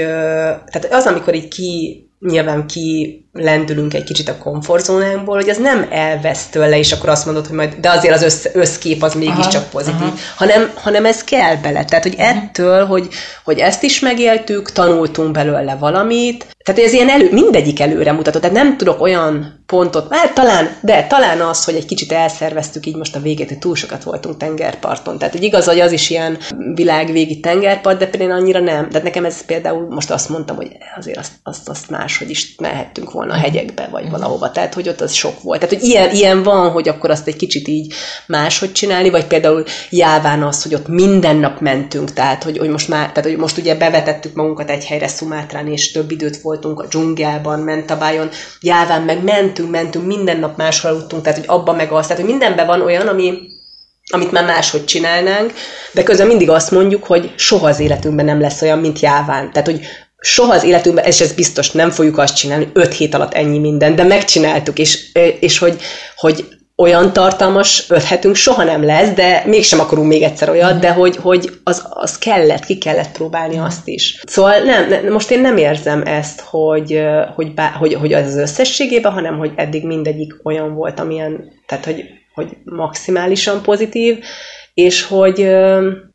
[0.70, 5.86] tehát az, amikor így ki nyilván ki lendülünk egy kicsit a komfortzónánkból, hogy az nem
[5.90, 9.70] elvesz tőle, és akkor azt mondod, hogy majd, de azért az össz, összkép az mégiscsak
[9.70, 10.14] pozitív, aha.
[10.36, 11.84] Hanem, hanem ez kell bele.
[11.84, 12.28] Tehát, hogy aha.
[12.28, 13.08] ettől, hogy,
[13.44, 18.38] hogy ezt is megéltük, tanultunk belőle valamit, tehát ez ilyen elő, mindegyik előre mutató.
[18.38, 22.96] Tehát nem tudok olyan pontot, hát talán, de talán az, hogy egy kicsit elszerveztük így
[22.96, 25.18] most a végét, hogy túl sokat voltunk tengerparton.
[25.18, 26.38] Tehát, hogy igaz, hogy az is ilyen
[26.74, 28.88] világvégi tengerpart, de például annyira nem.
[28.88, 33.10] De nekem ez például most azt mondtam, hogy azért azt, azt, azt máshogy is mehettünk
[33.10, 34.50] volna a hegyekbe, vagy valahova.
[34.50, 35.60] Tehát, hogy ott az sok volt.
[35.60, 37.94] Tehát, hogy ilyen, ilyen van, hogy akkor azt egy kicsit így
[38.26, 42.88] máshogy csinálni, vagy például jáván az, hogy ott minden nap mentünk, tehát, hogy, hogy most
[42.88, 46.86] már, tehát, hogy most ugye bevetettük magunkat egy helyre Szumátrán, és több időt voltunk a
[46.86, 48.28] dzsungelban, Mentabájon,
[48.60, 52.30] jáván meg mentünk, mentünk, minden nap máshol aludtunk, tehát, hogy abban meg az, tehát, hogy
[52.30, 53.38] mindenben van olyan, ami,
[54.12, 55.52] amit már máshogy csinálnánk,
[55.92, 59.52] de közben mindig azt mondjuk, hogy soha az életünkben nem lesz olyan, mint jáván.
[59.52, 59.80] Tehát, hogy
[60.20, 63.96] soha az életünkben, és ez biztos nem fogjuk azt csinálni, öt hét alatt ennyi minden,
[63.96, 65.76] de megcsináltuk, és, és hogy,
[66.16, 66.44] hogy
[66.76, 71.16] olyan tartalmas öt hetünk soha nem lesz, de mégsem akarunk még egyszer olyat, de hogy,
[71.16, 74.20] hogy az, az kellett, ki kellett próbálni azt is.
[74.26, 77.02] Szóval nem, nem most én nem érzem ezt, hogy,
[77.34, 82.04] hogy, bá, hogy, hogy az összességében, hanem hogy eddig mindegyik olyan volt, amilyen, tehát hogy,
[82.34, 84.18] hogy maximálisan pozitív,
[84.78, 85.42] és hogy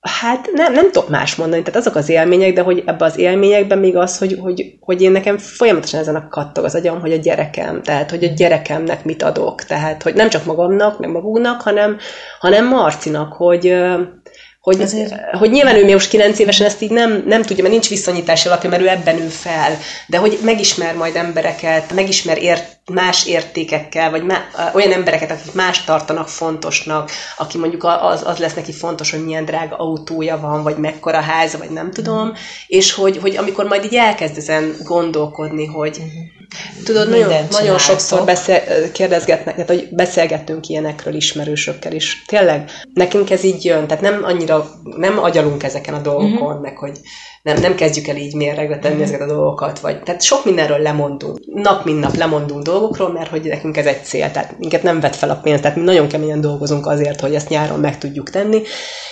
[0.01, 3.77] hát nem, nem tudok más mondani, tehát azok az élmények, de hogy ebbe az élményekben
[3.77, 7.17] még az, hogy, hogy, hogy én nekem folyamatosan ezen a kattog az agyam, hogy a
[7.17, 11.97] gyerekem, tehát hogy a gyerekemnek mit adok, tehát hogy nem csak magamnak, meg magunknak, hanem,
[12.39, 13.75] hanem Marcinak, hogy,
[14.63, 15.13] hogy, Azért...
[15.37, 18.47] hogy nyilván ő még most 9 évesen ezt így nem, nem tudja, mert nincs viszonyítási
[18.47, 24.09] alapja, mert ő ebben ül fel, de hogy megismer majd embereket, megismer ért, más értékekkel,
[24.09, 29.11] vagy má, olyan embereket, akik más tartanak fontosnak, aki mondjuk az, az lesz neki fontos,
[29.11, 32.33] hogy milyen drága autója van, vagy mekkora háza, vagy nem tudom,
[32.67, 36.42] és hogy, hogy amikor majd így elkezd ezen gondolkodni, hogy mm.
[36.83, 42.23] Tudod, nagyon, nagyon sokszor beszél, kérdezgetnek, tehát, hogy beszélgettünk ilyenekről ismerősökkel is.
[42.27, 46.61] Tényleg, nekünk ez így jön, tehát nem annyira, nem agyalunk ezeken a dolgokon, mm-hmm.
[46.61, 46.99] meg hogy
[47.43, 49.01] nem, nem kezdjük el így mérregre tenni mm.
[49.01, 51.39] ezeket a dolgokat, vagy tehát sok mindenről lemondunk.
[51.45, 55.15] Nap mint nap lemondunk dolgokról, mert hogy nekünk ez egy cél, tehát minket nem vet
[55.15, 58.61] fel a pénzt, tehát mi nagyon keményen dolgozunk azért, hogy ezt nyáron meg tudjuk tenni,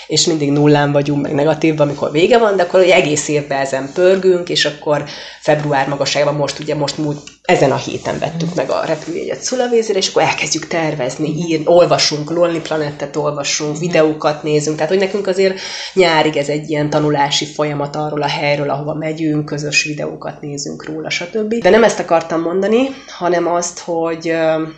[0.08, 3.92] és mindig nullán vagyunk, meg negatív, amikor vége van, de akkor egy egész évben ezen
[3.94, 5.04] pörgünk, és akkor
[5.42, 10.10] február magasságban most ugye most múlt, ezen a héten vettük meg a repülőjegyet Szulavézére, és
[10.10, 15.60] akkor elkezdjük tervezni, írni, olvasunk, Lonely Planetet olvasunk, videókat nézünk, tehát hogy nekünk azért
[15.94, 21.10] nyárig ez egy ilyen tanulási folyamat arról a helyről, ahova megyünk, közös videókat nézünk róla,
[21.10, 21.54] stb.
[21.54, 24.26] De nem ezt akartam mondani, hanem azt, hogy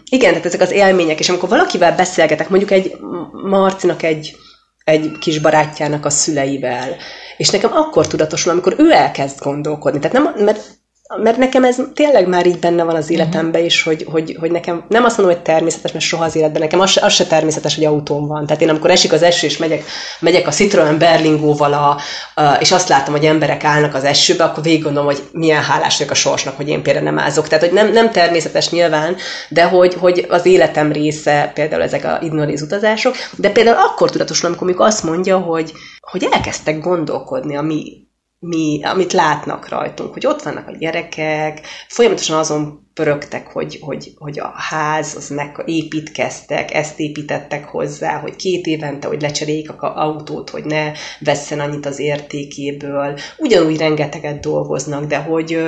[0.10, 2.96] igen, tehát ezek az élmények, és amikor valakivel beszélgetek, mondjuk egy
[3.32, 4.36] Marcinak egy
[4.84, 6.96] egy kis barátjának a szüleivel.
[7.38, 10.00] És nekem akkor tudatosul, amikor ő elkezd gondolkodni.
[10.00, 10.82] Tehát nem, mert
[11.22, 14.86] mert nekem ez tényleg már így benne van az életemben is, hogy, hogy, hogy nekem
[14.90, 17.76] nem azt mondom, hogy természetes, mert soha az életben nekem az, se, az se természetes,
[17.76, 18.46] hogy autóm van.
[18.46, 19.84] Tehát én amikor esik az eső, és megyek,
[20.20, 21.98] megyek a Citroen Berlingóval, a,
[22.42, 25.98] a, és azt látom, hogy emberek állnak az esőbe, akkor végig gondolom, hogy milyen hálás
[25.98, 27.48] vagyok a sorsnak, hogy én például nem ázok.
[27.48, 29.16] Tehát, hogy nem, nem természetes nyilván,
[29.50, 34.48] de hogy, hogy az életem része például ezek a ignoréz utazások, de például akkor tudatosul,
[34.48, 38.12] amikor, amikor azt mondja, hogy, hogy elkezdtek gondolkodni a mi
[38.44, 44.40] mi, amit látnak rajtunk, hogy ott vannak a gyerekek, folyamatosan azon pörögtek, hogy, hogy, hogy
[44.40, 50.50] a ház, az meg építkeztek, ezt építettek hozzá, hogy két évente, hogy lecseréljék a autót,
[50.50, 53.20] hogy ne vesszen annyit az értékéből.
[53.38, 55.60] Ugyanúgy rengeteget dolgoznak, de hogy,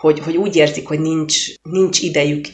[0.00, 2.46] hogy, hogy úgy érzik, hogy nincs, nincs idejük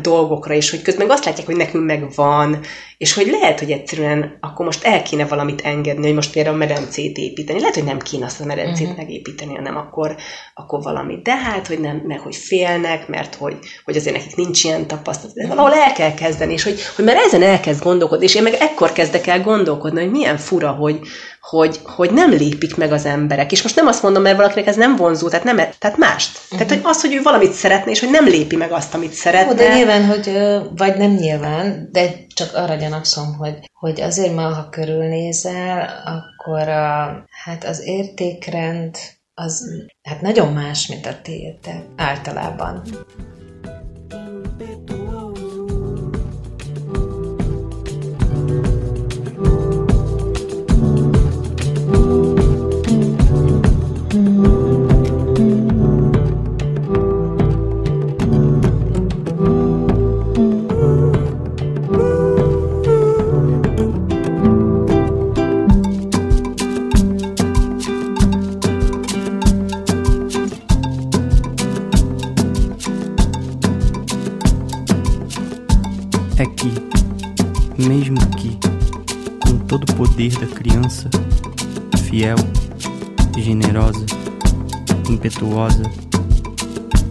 [0.00, 2.60] dolgokra, és hogy közben azt látják, hogy nekünk meg van,
[2.98, 7.16] és hogy lehet, hogy egyszerűen akkor most el kéne valamit engedni, hogy most például medencét
[7.16, 7.60] építeni.
[7.60, 8.96] Lehet, hogy nem kéne azt a medencét uh-huh.
[8.96, 10.16] megépíteni, hanem akkor,
[10.54, 11.18] akkor valami.
[11.22, 15.34] De hát, hogy nem, meg hogy félnek, mert hogy, hogy azért nekik nincs ilyen tapasztalat.
[15.34, 18.54] De valahol el kell kezdeni, és hogy, hogy már ezen elkezd gondolkodni, és én meg
[18.60, 21.00] ekkor kezdek el gondolkodni, hogy milyen fura, hogy,
[21.48, 23.52] hogy, hogy nem lépik meg az emberek.
[23.52, 26.38] És most nem azt mondom, mert valakinek ez nem vonzó, tehát, nem, tehát mást.
[26.38, 26.58] Uh-huh.
[26.58, 29.52] Tehát, hogy az, hogy ő valamit szeretne, és hogy nem lépi meg azt, amit szeretne.
[29.52, 30.38] Ó, de nyilván, hogy,
[30.76, 37.24] vagy nem nyilván, de csak arra gyanakszom, hogy, hogy azért ma, ha körülnézel, akkor a,
[37.44, 38.96] hát az értékrend
[39.34, 39.64] az
[40.02, 42.82] hát nagyon más, mint a tiétek általában.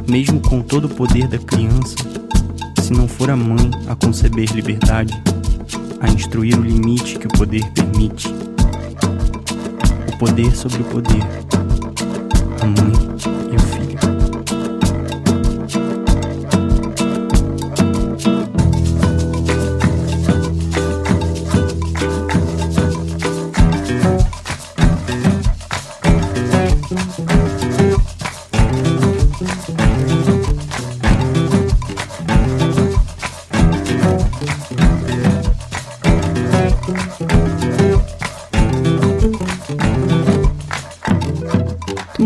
[0.07, 1.95] Mesmo com todo o poder da criança,
[2.81, 5.13] se não for a mãe a conceber liberdade,
[5.99, 8.27] a instruir o limite que o poder permite.
[10.13, 11.23] O poder sobre o poder.
[12.61, 13.36] A mãe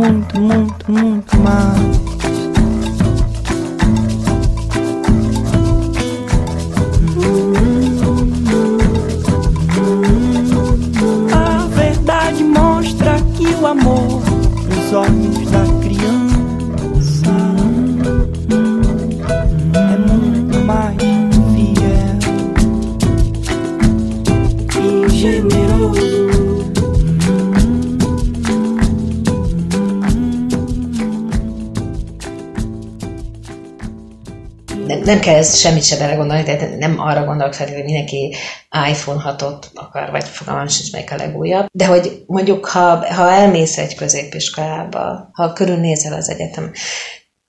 [0.02, 2.02] Muito, muito, muito mais.
[11.32, 14.24] A verdade mostra que o amor
[14.68, 15.81] nos olhos da
[35.04, 38.36] Nem, kell ezt semmit se belegondolni, tehát nem arra gondolok fel, hogy mindenki
[38.90, 41.66] iPhone 6-ot akar, vagy fogalmam sincs, melyik a legújabb.
[41.72, 46.72] De hogy mondjuk, ha, ha elmész egy középiskolába, ha körülnézel az egyetem,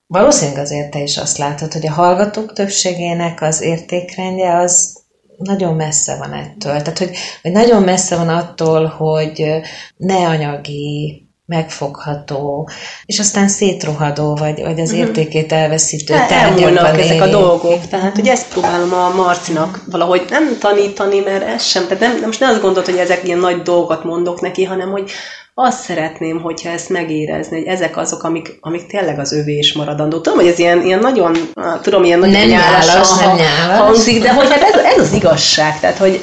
[0.07, 5.01] valószínűleg azért te is azt látod, hogy a hallgatók többségének az értékrendje az
[5.37, 6.81] nagyon messze van ettől.
[6.81, 9.61] Tehát, hogy, hogy nagyon messze van attól, hogy
[9.97, 12.69] ne anyagi, megfogható,
[13.05, 17.87] és aztán szétrohadó, vagy, vagy az értékét elveszítő El- tárgyakban ezek a dolgok.
[17.87, 21.87] Tehát, hogy ezt próbálom a Marcinak valahogy nem tanítani, mert ez sem.
[21.87, 25.11] Tehát nem, most ne azt gondolt, hogy ezek ilyen nagy dolgokat mondok neki, hanem hogy
[25.55, 30.19] azt szeretném, hogyha ezt megérezni, hogy ezek azok, amik, amik tényleg az övé és maradandó.
[30.21, 31.35] Tudom, hogy ez ilyen, ilyen nagyon,
[31.81, 33.77] tudom, ilyen nagyon Nem nyálas, nem nyálas.
[33.77, 35.79] hangzik, de hogy hát ez, ez az igazság.
[35.79, 36.19] Tehát, hogy,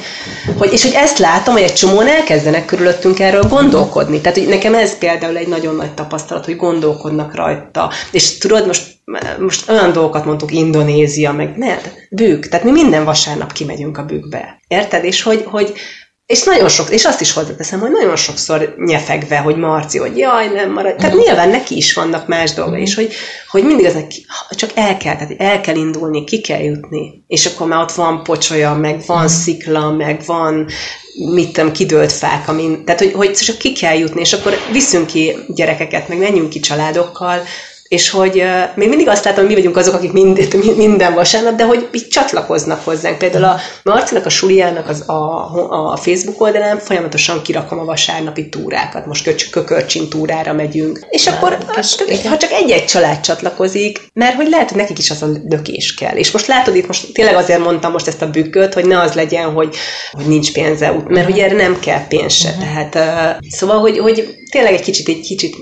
[0.57, 4.21] hogy, és hogy ezt látom, hogy egy csomóan elkezdenek körülöttünk erről gondolkodni.
[4.21, 7.91] Tehát, hogy nekem ez például egy nagyon nagy tapasztalat, hogy gondolkodnak rajta.
[8.11, 8.83] És tudod, most,
[9.39, 11.77] most olyan dolgokat mondtuk, Indonézia, meg ne,
[12.09, 12.47] bűk.
[12.47, 14.59] Tehát mi minden vasárnap kimegyünk a bűkbe.
[14.67, 15.03] Érted?
[15.03, 15.73] És hogy, hogy
[16.31, 20.47] és nagyon sok, és azt is hozzáteszem, hogy nagyon sokszor nyefegve, hogy Marci, hogy jaj,
[20.47, 20.95] nem marad.
[20.95, 23.13] Tehát nyilván neki is vannak más dolgai, és hogy,
[23.47, 27.23] hogy mindig az neki, csak el kell, tehát el kell indulni, ki kell jutni.
[27.27, 30.67] És akkor már ott van pocsolya, meg van szikla, meg van
[31.33, 35.07] mit tudom, kidőlt fák, amin, tehát hogy, hogy csak ki kell jutni, és akkor viszünk
[35.07, 37.41] ki gyerekeket, meg menjünk ki családokkal,
[37.91, 38.43] és hogy
[38.75, 42.07] még mindig azt látom, hogy mi vagyunk azok, akik mind, minden vasárnap, de hogy így
[42.07, 43.17] csatlakoznak hozzánk.
[43.17, 49.05] Például a Marcinak, a Suliának az a, a Facebook oldalán folyamatosan kirakom a vasárnapi túrákat.
[49.05, 50.99] Most köcs, kökörcsin túrára megyünk.
[51.09, 51.57] És akkor,
[52.07, 52.29] igen.
[52.29, 56.15] ha csak egy-egy család csatlakozik, mert hogy lehet, hogy nekik is az a lökés kell.
[56.15, 59.13] És most látod itt, most tényleg azért mondtam most ezt a bükköt, hogy ne az
[59.13, 59.75] legyen, hogy,
[60.11, 62.55] hogy nincs pénze, mert hogy erre nem kell pénz se.
[62.59, 65.55] Tehát, uh, szóval, hogy, hogy tényleg egy kicsit, egy kicsit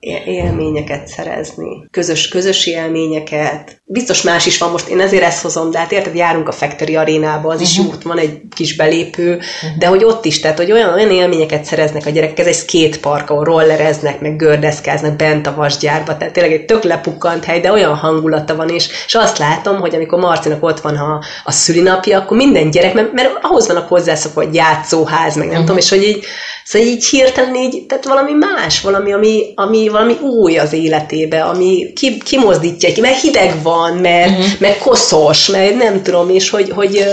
[0.00, 3.80] élményeket szerezni, közös, közös élményeket.
[3.84, 6.96] Biztos más is van most, én ezért ezt hozom, de hát érted, járunk a Factory
[6.96, 9.40] arénába, az is jó, ott van egy kis belépő,
[9.78, 13.30] de hogy ott is, tehát hogy olyan, olyan élményeket szereznek a gyerekek, ez egy skatepark,
[13.30, 17.94] ahol rollereznek, meg gördeszkáznak bent a vasgyárba, tehát tényleg egy tök lepukkant hely, de olyan
[17.94, 22.36] hangulata van, és, és azt látom, hogy amikor Marcinak ott van a, a szülinapja, akkor
[22.36, 26.24] minden gyerek, mert, mert ahhoz vannak hozzászokva, hogy játszóház, meg nem tudom, és hogy így,
[26.66, 31.92] szóval így hirtelen így, tehát valami más, valami, ami, ami valami új az életébe, ami
[31.92, 34.60] ki, kimozdítja ki, mert hideg van, mert, uh-huh.
[34.60, 37.04] mert koszos, mert nem tudom, és hogy, hogy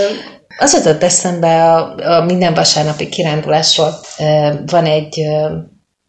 [0.58, 3.94] Az jutott eszembe a, a minden vasárnapi kirándulásról.
[4.66, 5.18] Van egy,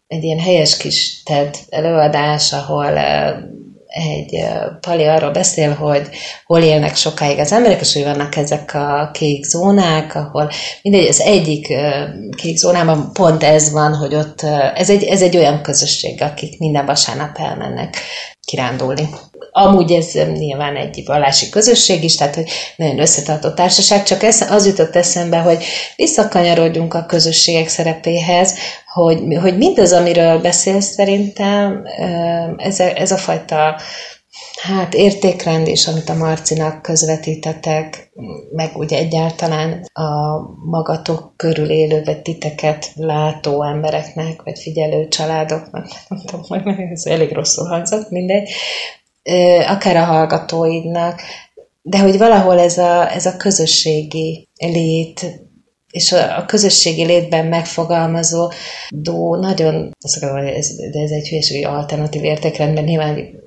[0.06, 2.98] egy ilyen helyes kis TED előadás, ahol
[3.96, 4.44] egy
[4.80, 6.08] Pali arról beszél, hogy
[6.44, 10.50] hol élnek sokáig az emberek, és hogy vannak ezek a kék zónák, ahol
[10.82, 11.74] mindegy, az egyik
[12.36, 14.42] kék zónában pont ez van, hogy ott
[14.74, 17.96] ez egy, ez egy olyan közösség, akik minden vasárnap elmennek
[18.44, 19.08] kirándulni.
[19.58, 24.66] Amúgy ez nyilván egy vallási közösség is, tehát hogy nagyon összetartó társaság, csak ez, az
[24.66, 25.64] jutott eszembe, hogy
[25.96, 28.54] visszakanyarodjunk a közösségek szerepéhez,
[28.92, 31.82] hogy, hogy mindaz, amiről beszélsz szerintem,
[32.56, 33.80] ez a, ez a fajta
[34.62, 38.10] hát értékrend is, amit a Marcinak közvetítetek,
[38.52, 40.40] meg ugye egyáltalán a
[40.70, 47.32] magatok körül élő, vagy titeket látó embereknek, vagy figyelő családoknak, nem tudom, hogy ez elég
[47.32, 48.50] rosszul hangzott, mindegy,
[49.66, 51.20] akár a hallgatóidnak,
[51.82, 55.45] de hogy valahol ez a, ez a közösségi lét
[55.96, 58.50] és a, közösségi létben megfogalmazó
[58.88, 59.90] dó nagyon,
[60.54, 63.44] ez, de ez egy hülyeség, hogy alternatív értékrendben nyilván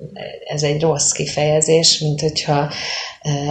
[0.48, 2.70] ez egy rossz kifejezés, mint hogyha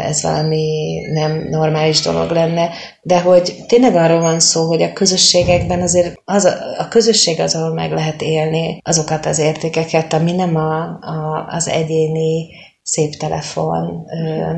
[0.08, 2.70] ez valami nem normális dolog lenne,
[3.02, 7.56] de hogy tényleg arról van szó, hogy a közösségekben azért az a, a közösség az,
[7.56, 12.47] ahol meg lehet élni azokat az értékeket, ami nem a, a, az egyéni
[12.92, 14.06] szép telefon,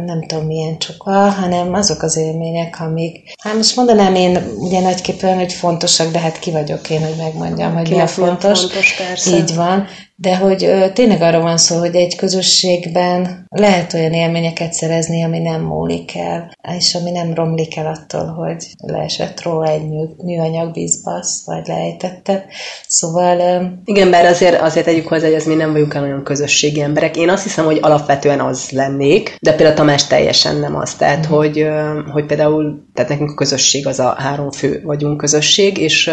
[0.06, 5.38] nem tudom milyen csuka, hanem azok az élmények, amik, hát most mondanám én ugye nagyképpen,
[5.38, 8.60] hogy fontosak, de hát ki vagyok én, hogy megmondjam, hogy mi a fontos.
[8.60, 9.38] fontos persze.
[9.38, 9.88] Így van,
[10.22, 15.62] de hogy tényleg arról van szó, hogy egy közösségben lehet olyan élményeket szerezni, ami nem
[15.62, 21.46] múlik el, és ami nem romlik el attól, hogy leesett róla egy mű, műanyag vízbasz,
[21.46, 22.46] vagy lejtette.
[22.88, 23.38] Szóval...
[23.86, 27.18] Igen, bár azért, azért tegyük hozzá, hogy ez mi nem vagyunk el olyan közösségi emberek.
[27.18, 30.94] Én azt hiszem, hogy alapvetően az lennék, de például Tamás teljesen nem az.
[30.96, 31.30] Tehát, mm.
[31.30, 31.68] hogy,
[32.12, 36.12] hogy például, tehát nekünk a közösség az a három fő vagyunk közösség, és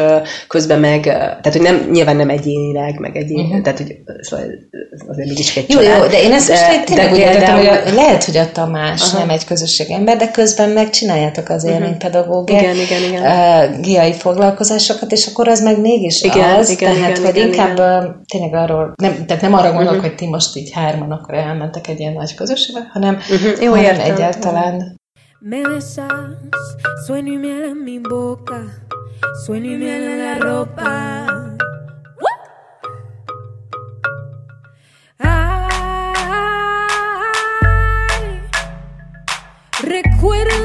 [0.48, 3.62] közben meg, tehát, hogy nem, nyilván nem egyénileg, meg egyén, mm.
[3.62, 4.46] tehát, hogy szóval
[5.08, 6.02] azért mégis egy jó, család.
[6.02, 8.52] jó, de én ezt most de, tényleg de úgy értettem, hogy a, lehet, hogy a
[8.52, 9.18] Tamás Aha.
[9.18, 13.22] nem egy közösség ember, de közben meg csináljátok az élménypedagógiát, Igen, igen, igen.
[13.22, 17.46] uh, giai foglalkozásokat, és akkor az meg mégis Igen, az, igen, tehát igen, hogy igen,
[17.48, 18.22] inkább igen.
[18.32, 20.06] tényleg arról, nem, tehát nem arra gondolok, Mhm.
[20.06, 23.84] hogy ti most így hárman akkor elmentek egy ilyen nagy közösségbe, hanem, Mhm, jó, hanem
[23.84, 24.14] értem.
[24.14, 24.96] egyáltalán
[25.40, 26.10] Me besas,
[27.06, 28.64] sueño y miel en mi boca,
[29.46, 31.26] sueño y miel en la ropa.
[35.20, 35.60] Ay,
[39.80, 40.57] recuerda,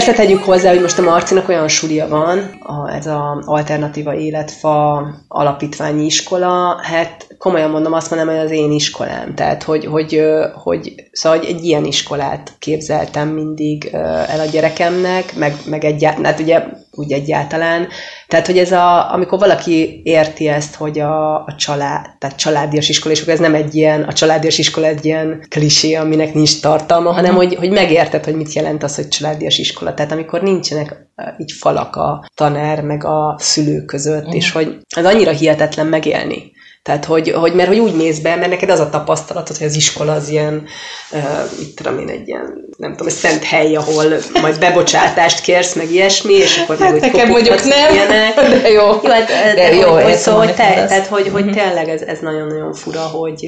[0.00, 5.06] Persze, tegyük hozzá, hogy most a Marcinak olyan sulia van, a, ez a Alternatíva Életfa
[5.28, 9.34] alapítványi iskola, hát komolyan mondom, azt mondom, hogy az én iskolám.
[9.34, 10.22] Tehát, hogy, hogy,
[10.54, 13.88] hogy szóval hogy egy ilyen iskolát képzeltem mindig
[14.28, 17.88] el a gyerekemnek, meg, meg egyáltalán, hát ugye úgy egyáltalán.
[18.30, 23.14] Tehát, hogy ez a, amikor valaki érti ezt, hogy a, a család, tehát családias iskola,
[23.14, 27.12] és akkor ez nem egy ilyen, a családias iskola egy ilyen klisé, aminek nincs tartalma,
[27.12, 29.94] hanem hogy, hogy megérted, hogy mit jelent az, hogy családias iskola.
[29.94, 31.06] Tehát amikor nincsenek
[31.38, 36.52] így falak a tanár, meg a szülő között, és hogy ez annyira hihetetlen megélni.
[36.82, 39.74] Tehát, hogy, hogy, mert hogy úgy mész be, mert neked az a tapasztalatod, hogy az
[39.76, 40.64] iskola az ilyen,
[41.12, 41.18] uh,
[41.58, 44.04] mit tudom én, egy ilyen, nem tudom, egy szent hely, ahol
[44.40, 48.34] majd bebocsátást kérsz, meg ilyesmi, és akkor meg, Hát hogy nekem mondjuk nem, ilyenek.
[48.62, 48.78] de jó.
[48.80, 51.52] Jó, hát, De de jó, hogy, hogy, szóval, hogy, te, tehát, hogy, hogy Mhm.
[51.52, 53.40] tényleg ez, ez nagyon-nagyon fura, hogy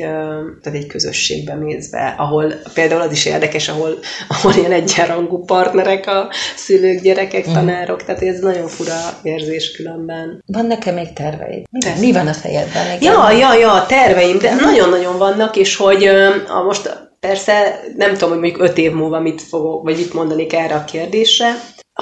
[0.63, 6.07] tehát egy közösségbe mész be, ahol például az is érdekes, ahol, ahol ilyen egyenrangú partnerek
[6.07, 7.55] a szülők, gyerekek, Mhm.
[7.55, 10.43] tanárok, tehát ez nagyon fura érzés különben.
[10.47, 11.65] Van nekem még terveid?
[11.71, 12.87] Mi, van- mi van a fejedben?
[13.01, 13.13] Igen.
[13.13, 16.07] Ja, ja, ja, terveim, de nagyon-nagyon vannak, és hogy
[16.49, 20.53] a most persze nem tudom, hogy mondjuk öt év múlva mit fogok, vagy mit mondanék
[20.53, 21.55] erre a kérdésre,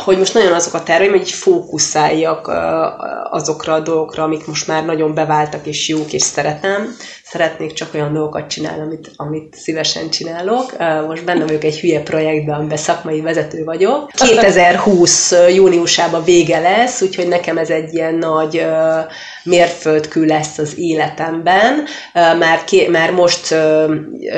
[0.05, 2.51] hogy most nagyon azok a terveim, hogy így fókuszáljak
[3.31, 6.97] azokra a dolgokra, amik most már nagyon beváltak és jók, és szeretem.
[7.31, 10.77] Szeretnék csak olyan dolgokat csinálni, amit, amit szívesen csinálok.
[11.07, 14.11] Most benne vagyok egy hülye projektben, amiben szakmai vezető vagyok.
[14.11, 18.67] 2020 júniusában vége lesz, úgyhogy nekem ez egy ilyen nagy
[19.43, 21.85] mérföldkő lesz az életemben.
[22.13, 23.51] Már, ké, már most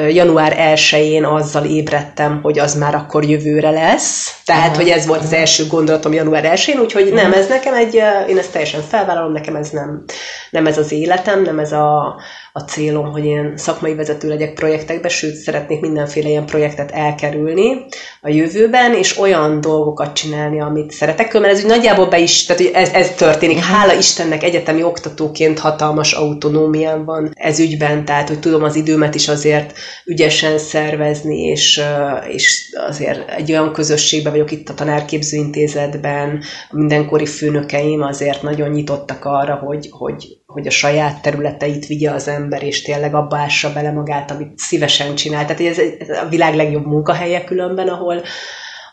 [0.08, 4.40] január 1-én azzal ébredtem, hogy az már akkor jövőre lesz.
[4.44, 4.76] Tehát, Aha.
[4.76, 7.94] hogy ez volt az első gondolatom január 1-én, úgyhogy nem, ez nekem egy,
[8.28, 10.04] én ezt teljesen felvállalom, nekem ez nem,
[10.50, 12.16] nem ez az életem, nem ez a,
[12.52, 17.84] a célom, hogy én szakmai vezető legyek projektekbe, sőt, szeretnék mindenféle ilyen projektet elkerülni
[18.20, 22.62] a jövőben, és olyan dolgokat csinálni, amit szeretek, mert ez úgy nagyjából be is, tehát
[22.62, 23.58] hogy ez, ez történik.
[23.58, 29.28] Hála Istennek egyetemi oktatóként hatalmas autonómiám van ez ügyben, tehát hogy tudom az időmet is
[29.28, 31.82] azért ügyesen szervezni, és,
[32.28, 38.70] és azért egy olyan közösségben vagyok itt a tanárképző intézetben, a mindenkori főnökeim azért nagyon
[38.70, 43.72] nyitottak arra, hogy, hogy, hogy a saját területeit vigye az ember, és tényleg abba ássa
[43.72, 45.44] bele magát, amit szívesen csinál.
[45.44, 48.22] Tehát ez, ez a világ legjobb munkahelye különben, ahol,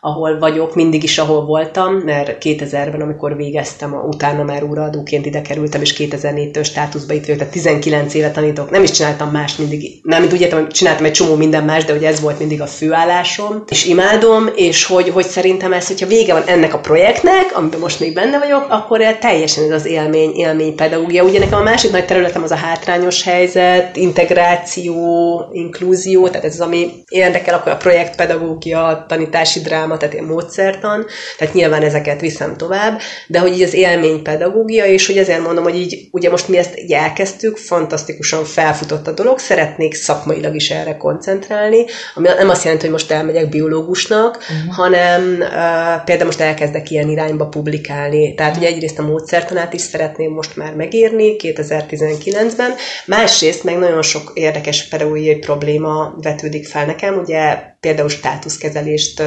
[0.00, 5.80] ahol vagyok, mindig is ahol voltam, mert 2000-ben, amikor végeztem, utána már óraadóként ide kerültem,
[5.80, 10.20] és 2004-től státuszba itt vagyok, tehát 19 éve tanítok, nem is csináltam más mindig, nem,
[10.20, 13.64] mint úgy értem, csináltam egy csomó minden más, de hogy ez volt mindig a főállásom,
[13.68, 18.00] és imádom, és hogy, hogy szerintem ez, hogyha vége van ennek a projektnek, amiben most
[18.00, 21.24] még benne vagyok, akkor teljesen ez az élmény, élmény pedagógia.
[21.24, 26.60] Ugye nekem a másik nagy területem az a hátrányos helyzet, integráció, inklúzió, tehát ez az,
[26.60, 31.06] ami érdekel, akkor a projektpedagógia, tanítási dráma, tehát ilyen módszertan,
[31.38, 35.76] tehát nyilván ezeket viszem tovább, de hogy így az élménypedagógia, és hogy ezért mondom, hogy
[35.76, 40.96] így, ugye most mi ezt így elkezdtük, fantasztikusan felfutott a dolog, szeretnék szakmailag is erre
[40.96, 41.84] koncentrálni,
[42.14, 44.74] ami nem azt jelenti, hogy most elmegyek biológusnak, uh-huh.
[44.74, 48.34] hanem uh, például most elkezdek ilyen irányba publikálni.
[48.34, 52.74] Tehát ugye egyrészt a módszertanát is szeretném most már megírni 2019-ben,
[53.06, 59.22] másrészt meg nagyon sok érdekes pedagógiai probléma vetődik fel nekem, ugye például státuszkezelést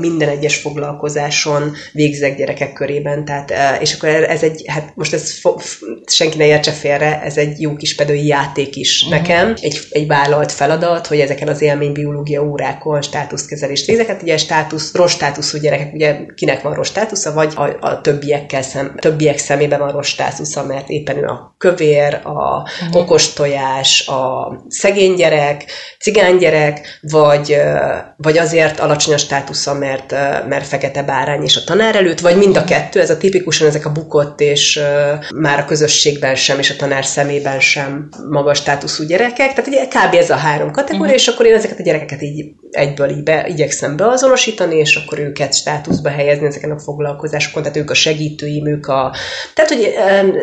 [0.00, 5.40] minden egyes foglalkozáson végzek gyerekek körében, tehát, és akkor ez egy, hát most ez
[6.06, 9.18] senki ne értse félre, ez egy jó kis pedagógiai játék is uh-huh.
[9.18, 14.94] nekem, egy, egy vállalt feladat, hogy ezeken az élménybiológia órákon státuszkezelést végzek, hát ugye státusz,
[14.94, 19.78] rossz státuszú gyerekek, ugye kinek van rossz státusza, vagy a, a többiekkel szem, többiek szemében
[19.78, 23.00] van rossz státusza, mert éppen ő a kövér, a uh-huh.
[23.00, 25.64] okos tojás, a szegény gyerek,
[25.98, 27.51] cigány gyerek, vagy
[28.16, 30.10] vagy azért alacsony a státusza, mert,
[30.48, 33.86] mert fekete bárány és a tanár előtt, vagy mind a kettő, ez a tipikusan ezek
[33.86, 34.80] a bukott, és
[35.34, 39.52] már a közösségben sem, és a tanár szemében sem magas státuszú gyerekek.
[39.52, 40.14] Tehát ugye kb.
[40.14, 41.20] ez a három kategória, uh-huh.
[41.20, 45.54] és akkor én ezeket a gyerekeket így egyből így be, igyekszem beazonosítani, és akkor őket
[45.54, 49.14] státuszba helyezni ezeken a foglalkozásokon, tehát ők a segítőim, ők a...
[49.54, 49.94] Tehát, hogy,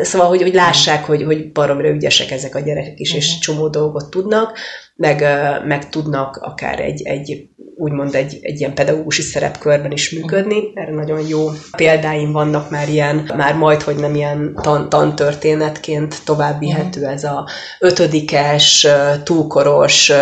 [0.02, 3.24] szóval, hogy, hogy lássák, hogy, hogy baromra ügyesek ezek a gyerekek is, uh-huh.
[3.24, 4.58] és csomó dolgot tudnak,
[5.00, 5.24] meg,
[5.66, 10.62] meg tudnak akár egy, egy úgymond egy, egy ilyen pedagógusi szerepkörben is működni.
[10.74, 16.58] Erre nagyon jó példáim vannak már ilyen, már majd, hogy nem ilyen tan, tantörténetként tovább
[16.58, 17.48] vihető ez a
[17.78, 18.86] ötödikes,
[19.24, 20.12] túlkoros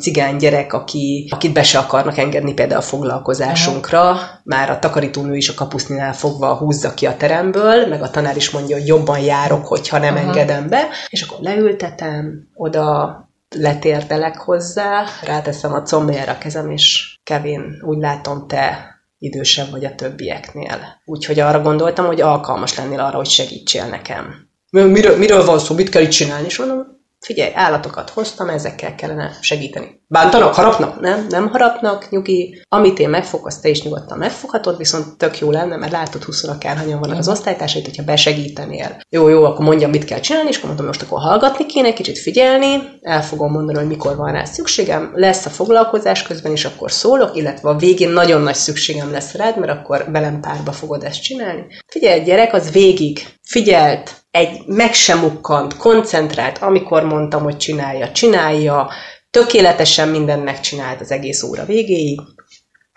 [0.00, 4.16] cigány gyerek, aki, akit be se akarnak engedni például a foglalkozásunkra.
[4.44, 8.50] Már a takarítónő is a kapuszninál fogva húzza ki a teremből, meg a tanár is
[8.50, 10.26] mondja, hogy jobban járok, hogyha nem Aha.
[10.26, 10.88] engedem be.
[11.08, 18.46] És akkor leültetem, oda letérdelek hozzá, ráteszem a combjára a kezem, és Kevin, úgy látom,
[18.46, 21.00] te idősebb vagy a többieknél.
[21.04, 24.50] Úgyhogy arra gondoltam, hogy alkalmas lennél arra, hogy segítsél nekem.
[24.70, 26.46] Miről, miről van szó, mit kell itt csinálni?
[26.46, 30.00] És mondom, figyelj, állatokat hoztam, ezekkel kellene segíteni.
[30.08, 31.00] Bántanak, harapnak?
[31.00, 32.62] Nem, nem harapnak, nyugi.
[32.68, 36.44] Amit én megfog, azt te is nyugodtan megfoghatod, viszont tök jó lenne, mert látod 20
[36.44, 39.00] akárhányan vannak az osztálytársait, hogyha besegítenél.
[39.08, 42.18] Jó, jó, akkor mondjam, mit kell csinálni, és akkor mondom, most akkor hallgatni kéne, kicsit
[42.18, 46.92] figyelni, el fogom mondani, hogy mikor van rá szükségem, lesz a foglalkozás közben, és akkor
[46.92, 51.22] szólok, illetve a végén nagyon nagy szükségem lesz rád, mert akkor velem párba fogod ezt
[51.22, 51.66] csinálni.
[51.86, 58.90] Figyelj, gyerek, az végig figyelt, egy meg sem mukkant, koncentrált, amikor mondtam, hogy csinálja, csinálja,
[59.30, 62.20] tökéletesen mindent megcsinált az egész óra végéig.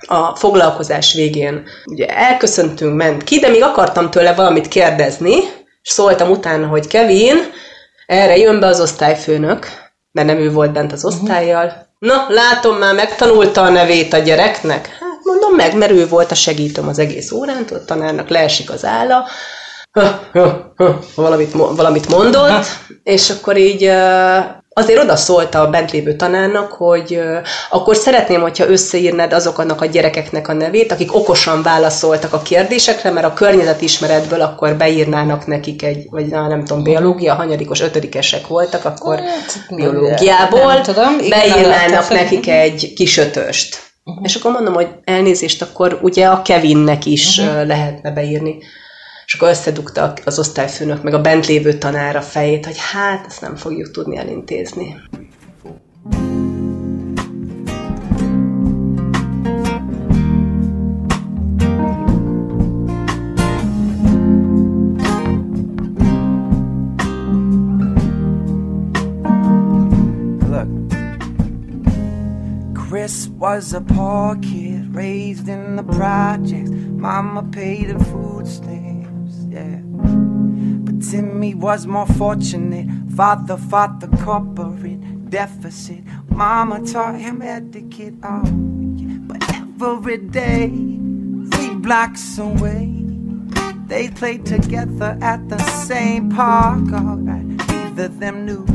[0.07, 5.35] A foglalkozás végén ugye elköszöntünk, ment ki, de még akartam tőle valamit kérdezni,
[5.81, 7.37] és szóltam utána, hogy Kevin,
[8.05, 9.67] erre jön be az osztályfőnök,
[10.11, 11.87] mert nem ő volt bent az osztályjal.
[11.99, 14.87] Na, látom, már megtanulta a nevét a gyereknek.
[14.87, 18.85] Hát mondom meg, mert ő volt a segítőm az egész órán, a tanárnak leesik az
[18.85, 19.27] álla,
[21.15, 22.65] valamit, valamit mondott,
[23.03, 23.91] és akkor így
[24.77, 27.21] azért oda szólt a bent lévő tanárnak, hogy
[27.69, 33.25] akkor szeretném, hogyha összeírnád azoknak a gyerekeknek a nevét, akik okosan válaszoltak a kérdésekre, mert
[33.25, 39.75] a környezetismeretből akkor beírnának nekik egy, vagy nem tudom, biológia, hanyadikos, ötödikesek voltak, akkor Hát,
[39.75, 42.53] biológiából nem tudom, igen, beírnának nekik függ.
[42.53, 43.83] egy kis ötöst.
[44.21, 47.65] És akkor mondom, hogy elnézést, akkor ugye a Kevinnek is uh-huh.
[47.65, 48.57] lehetne beírni.
[49.25, 53.55] És akkor összedugta az osztályfőnök, meg a bent lévő tanár fejét, hogy hát, ezt nem
[53.55, 54.95] fogjuk tudni elintézni.
[72.73, 76.69] Chris was a poor kid raised in the projects.
[76.69, 78.84] Mama paid the food stamps,
[79.55, 82.87] But Timmy was more fortunate.
[83.15, 86.03] Father fought the corporate deficit.
[86.29, 88.43] Mama taught him etiquette, oh,
[88.95, 89.17] yeah.
[89.21, 89.49] But
[89.81, 92.91] every day, three blocks away,
[93.87, 97.45] they played together at the same park, alright.
[97.45, 98.65] Neither them knew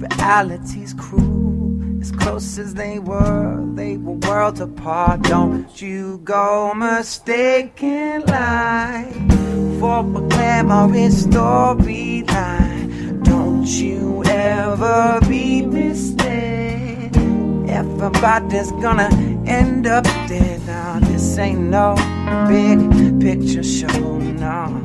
[0.00, 2.00] reality's cruel.
[2.00, 5.22] As close as they were, they were worlds apart.
[5.22, 13.24] Don't you go mistaking life for a glamorous storyline.
[13.24, 17.16] Don't you ever be misled.
[17.66, 19.08] Everybody's gonna
[19.46, 20.60] end up dead.
[20.66, 21.94] Now, this ain't no
[22.46, 22.78] big
[23.22, 24.82] picture show, no.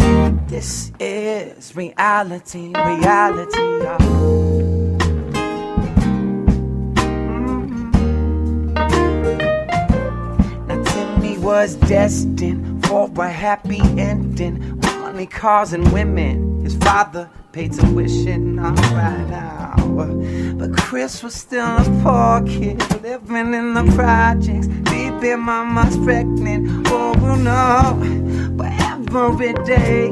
[0.48, 4.00] This is reality, reality, y'all.
[10.70, 10.84] Mm-hmm.
[10.86, 14.80] Timmy was destined for a happy ending.
[15.16, 16.62] Money, cars, and women.
[16.62, 19.74] His father paid tuition, alright now.
[20.58, 24.68] But Chris was still a poor kid living in the projects.
[24.68, 27.96] Baby mama's pregnant, oh no.
[28.58, 30.10] But every day,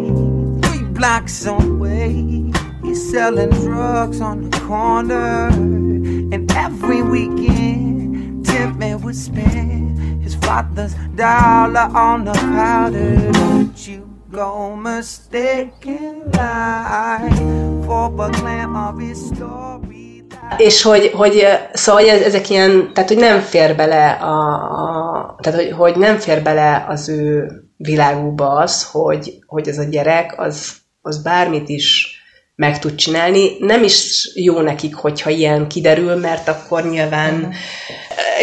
[0.62, 5.48] three blocks away, he's selling drugs on the corner.
[5.50, 13.32] And every weekend, Timmy would spend his father's dollar on the powder.
[13.34, 17.38] Don't you go mistaken life
[17.86, 20.24] for a glamorous story.
[20.58, 24.36] És hogy, hogy szóval hogy ez, ezek ilyen, tehát hogy nem fér bele a,
[24.82, 29.84] a tehát hogy, hogy nem fér bele az ő világúba az, hogy, hogy ez a
[29.84, 32.18] gyerek az, az bármit is
[32.56, 33.50] meg tud csinálni.
[33.60, 37.54] Nem is jó nekik, hogyha ilyen kiderül, mert akkor nyilván...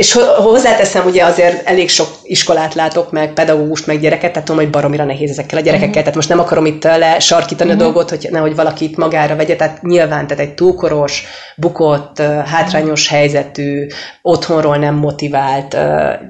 [0.01, 4.63] És ho- hozzáteszem, ugye azért elég sok iskolát látok, meg pedagógust, meg gyereket, tehát tudom,
[4.63, 8.29] hogy baromira nehéz ezekkel a gyerekekkel, tehát most nem akarom itt lesarkítani a dolgot, hogy
[8.31, 11.25] nehogy valaki itt magára vegye, tehát nyilván, tehát egy túlkoros,
[11.57, 13.87] bukott, hátrányos helyzetű,
[14.23, 15.77] otthonról nem motivált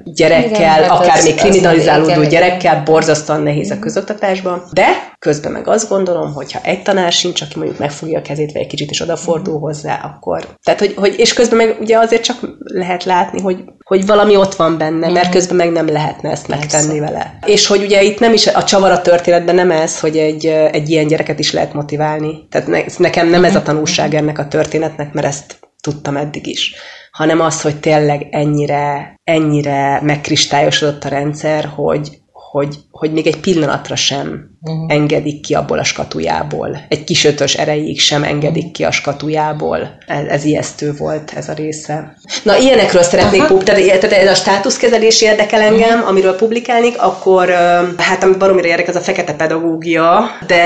[0.03, 2.29] gyerekkel, Igen, hát akár az- még kriminalizálódó igen, igen.
[2.31, 4.85] gyerekkel borzasztóan nehéz a közoktatásban, de
[5.19, 8.61] közben meg azt gondolom, hogy ha egy tanár sincs, aki mondjuk megfogja a kezét, vagy
[8.61, 10.47] egy kicsit is odafordul hozzá, akkor...
[10.63, 14.55] Tehát, hogy, hogy és közben meg ugye azért csak lehet látni, hogy, hogy valami ott
[14.55, 17.37] van benne, mert közben meg nem lehetne ezt megtenni vele.
[17.45, 20.89] És hogy ugye itt nem is, a csavar a történetben nem ez, hogy egy, egy
[20.89, 22.47] ilyen gyereket is lehet motiválni.
[22.49, 26.75] Tehát ne, nekem nem ez a tanulság ennek a történetnek, mert ezt tudtam eddig is,
[27.11, 33.95] hanem az, hogy tényleg ennyire, ennyire megkristályosodott a rendszer, hogy, hogy, hogy még egy pillanatra
[33.95, 34.93] sem uh-huh.
[34.93, 36.85] engedik ki abból a skatujából.
[36.89, 39.97] Egy kis ötös erejéig sem engedik ki a skatujából.
[40.07, 42.15] Ez, ez ijesztő volt ez a része.
[42.43, 46.09] Na, ilyenekről szeretnék pub, tehát, tehát ez a státuszkezelés érdekel engem, uh-huh.
[46.09, 47.49] amiről publikálnék, akkor
[47.97, 50.65] hát ami baromira érdekel, ez a fekete pedagógia, de,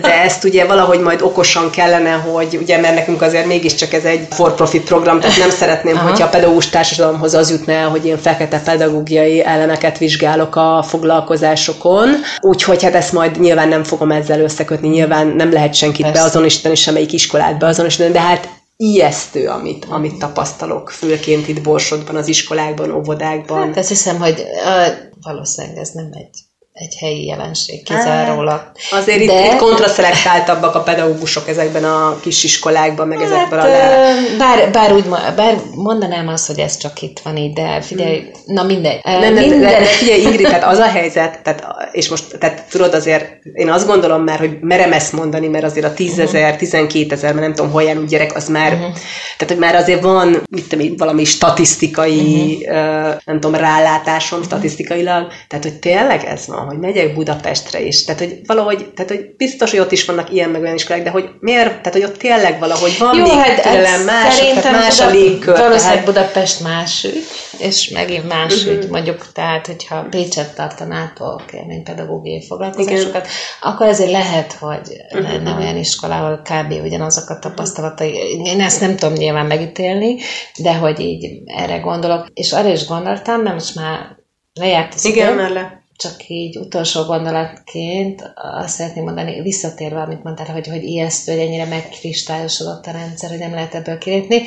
[0.00, 4.26] de ezt ugye valahogy majd okosan kellene, hogy ugye, mert nekünk azért mégiscsak ez egy
[4.30, 6.08] for-profit program, tehát nem szeretném, Aha.
[6.08, 12.08] hogyha a pedagógus társadalomhoz az jutna el, hogy én fekete pedagógiai elemeket vizsgálok a foglalkozásokon.
[12.40, 16.20] Úgyhogy hát ezt majd nyilván nem fogom ezzel összekötni, nyilván nem lehet senkit Persze.
[16.20, 22.90] beazonosítani, semmelyik iskolát beazonosítani, de hát ijesztő, amit, amit tapasztalok, főként itt Borsodban, az iskolákban,
[22.90, 23.66] óvodákban.
[23.66, 26.38] Hát azt hiszem, hogy uh, valószínűleg ez nem egy,
[26.82, 28.72] egy helyi jelenség kizárólag.
[28.90, 33.70] Azért itt, De- itt kontraszelektáltabbak a pedagógusok ezekben a kis iskolákban, meg ezekben a Hát,
[33.70, 34.36] le...
[34.38, 35.04] bár, bár, úgy,
[35.36, 39.00] bár mondanám azt, hogy ez csak itt van így, de figyelj, na mindegy.
[39.02, 42.62] Nem, nem, minden, de, de figyelj, Ingrid, tehát az a helyzet, tehát, és most, tehát
[42.70, 46.56] tudod azért, én azt gondolom már, hogy merem ezt mondani, mert azért a 10 ezer,
[46.56, 48.92] 12 ezer, mert nem tudom, hol járunk gyerek, az már, uh-huh.
[49.36, 53.06] tehát hogy már azért van, mit tudom, én, valami statisztikai, uh-huh.
[53.06, 58.20] uh, nem tudom, rálátásom statisztikailag, tehát hogy tényleg ez van, hogy megyek Budapestre is, tehát
[58.20, 61.28] hogy valahogy, tehát hogy biztos, hogy ott is vannak ilyen meg olyan iskolák, de hogy
[61.40, 65.04] miért, tehát hogy ott tényleg valahogy van Jó, még hát türelem, más, tehát más a
[65.04, 65.56] Buda- légkör.
[65.56, 67.24] Valószínűleg tehát- Budapest más ügy,
[67.58, 68.74] és megint más Mhm.
[68.74, 73.26] ügy, mondjuk, tehát, hogyha Pécset tartanátok élménypedagógiai foglalkozásokat,
[73.60, 75.22] akkor azért lehet, hogy Mhm.
[75.22, 76.84] lenne olyan iskola, ahol kb.
[76.84, 78.12] ugyanazok a tapasztalatai.
[78.44, 80.16] Én ezt nem tudom nyilván megítélni,
[80.58, 82.26] de hogy így erre gondolok.
[82.34, 84.16] És arra is gondoltam, mert most már
[84.54, 85.81] lejárt az Igen, már le.
[86.02, 91.64] Csak így utolsó gondolatként azt szeretném mondani, visszatérve, amit mondtál, hogy, hogy ijesztő, hogy ennyire
[91.64, 94.42] megkristályosodott a rendszer, hogy nem lehet ebből kilépni,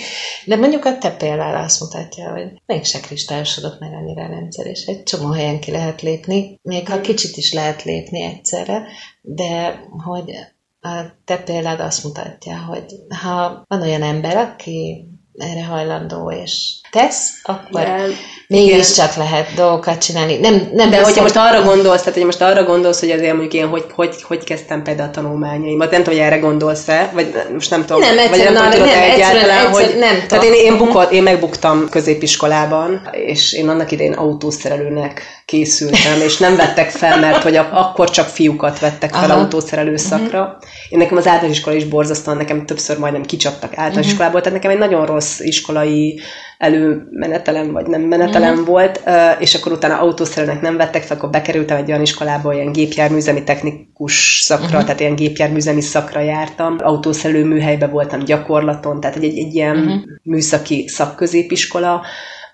[0.45, 4.85] de mondjuk a te példára azt mutatja, hogy mégse kristályosodott meg annyira a rendszer, és
[4.85, 8.87] egy csomó helyen ki lehet lépni, még ha kicsit is lehet lépni egyszerre,
[9.21, 10.31] de hogy
[10.79, 12.85] a te példád azt mutatja, hogy
[13.21, 18.05] ha van olyan ember, aki erre hajlandó és tesz, akkor De-
[18.47, 20.37] mégiscsak lehet dolgokat csinálni.
[20.37, 23.53] Nem, nem De hogyha most arra gondolsz, tehát hogy most arra gondolsz, hogy azért mondjuk
[23.53, 27.69] én hogy, hogy, hogy kezdtem például a tanulmányaimat, nem tudom, hogy erre gondolsz-e, vagy most
[27.69, 30.53] nem tudom, Nem, vagy nem, tudom, nem, egyszerűen- hogy, nem tehát tudom.
[30.53, 36.89] én, én, bukott, én megbuktam középiskolában, és én annak idején autószerelőnek készültem, és nem vettek
[36.89, 39.39] fel, mert hogy ak- akkor csak fiúkat vettek fel Aha.
[39.39, 40.57] autószerelő szakra.
[40.89, 44.07] Én nekem az általános iskola is borzasztóan, nekem többször majdnem kicsaptak általános Mhm.
[44.07, 46.19] iskolából, tehát nekem egy nagyon rossz iskolai
[46.57, 48.65] előmenetelem, vagy nem menetelem Mhm.
[48.65, 49.01] volt,
[49.39, 54.39] és akkor utána autószerelőnek nem vettek fel, akkor bekerültem egy olyan iskolába, ilyen gépjárműzemi technikus
[54.43, 54.85] szakra, Mhm.
[54.85, 59.93] tehát ilyen gépjárműzemi szakra jártam, autószerelő műhelybe voltam gyakorlaton, tehát egy, egy, egy ilyen Mhm.
[60.23, 62.01] műszaki szakközépiskola,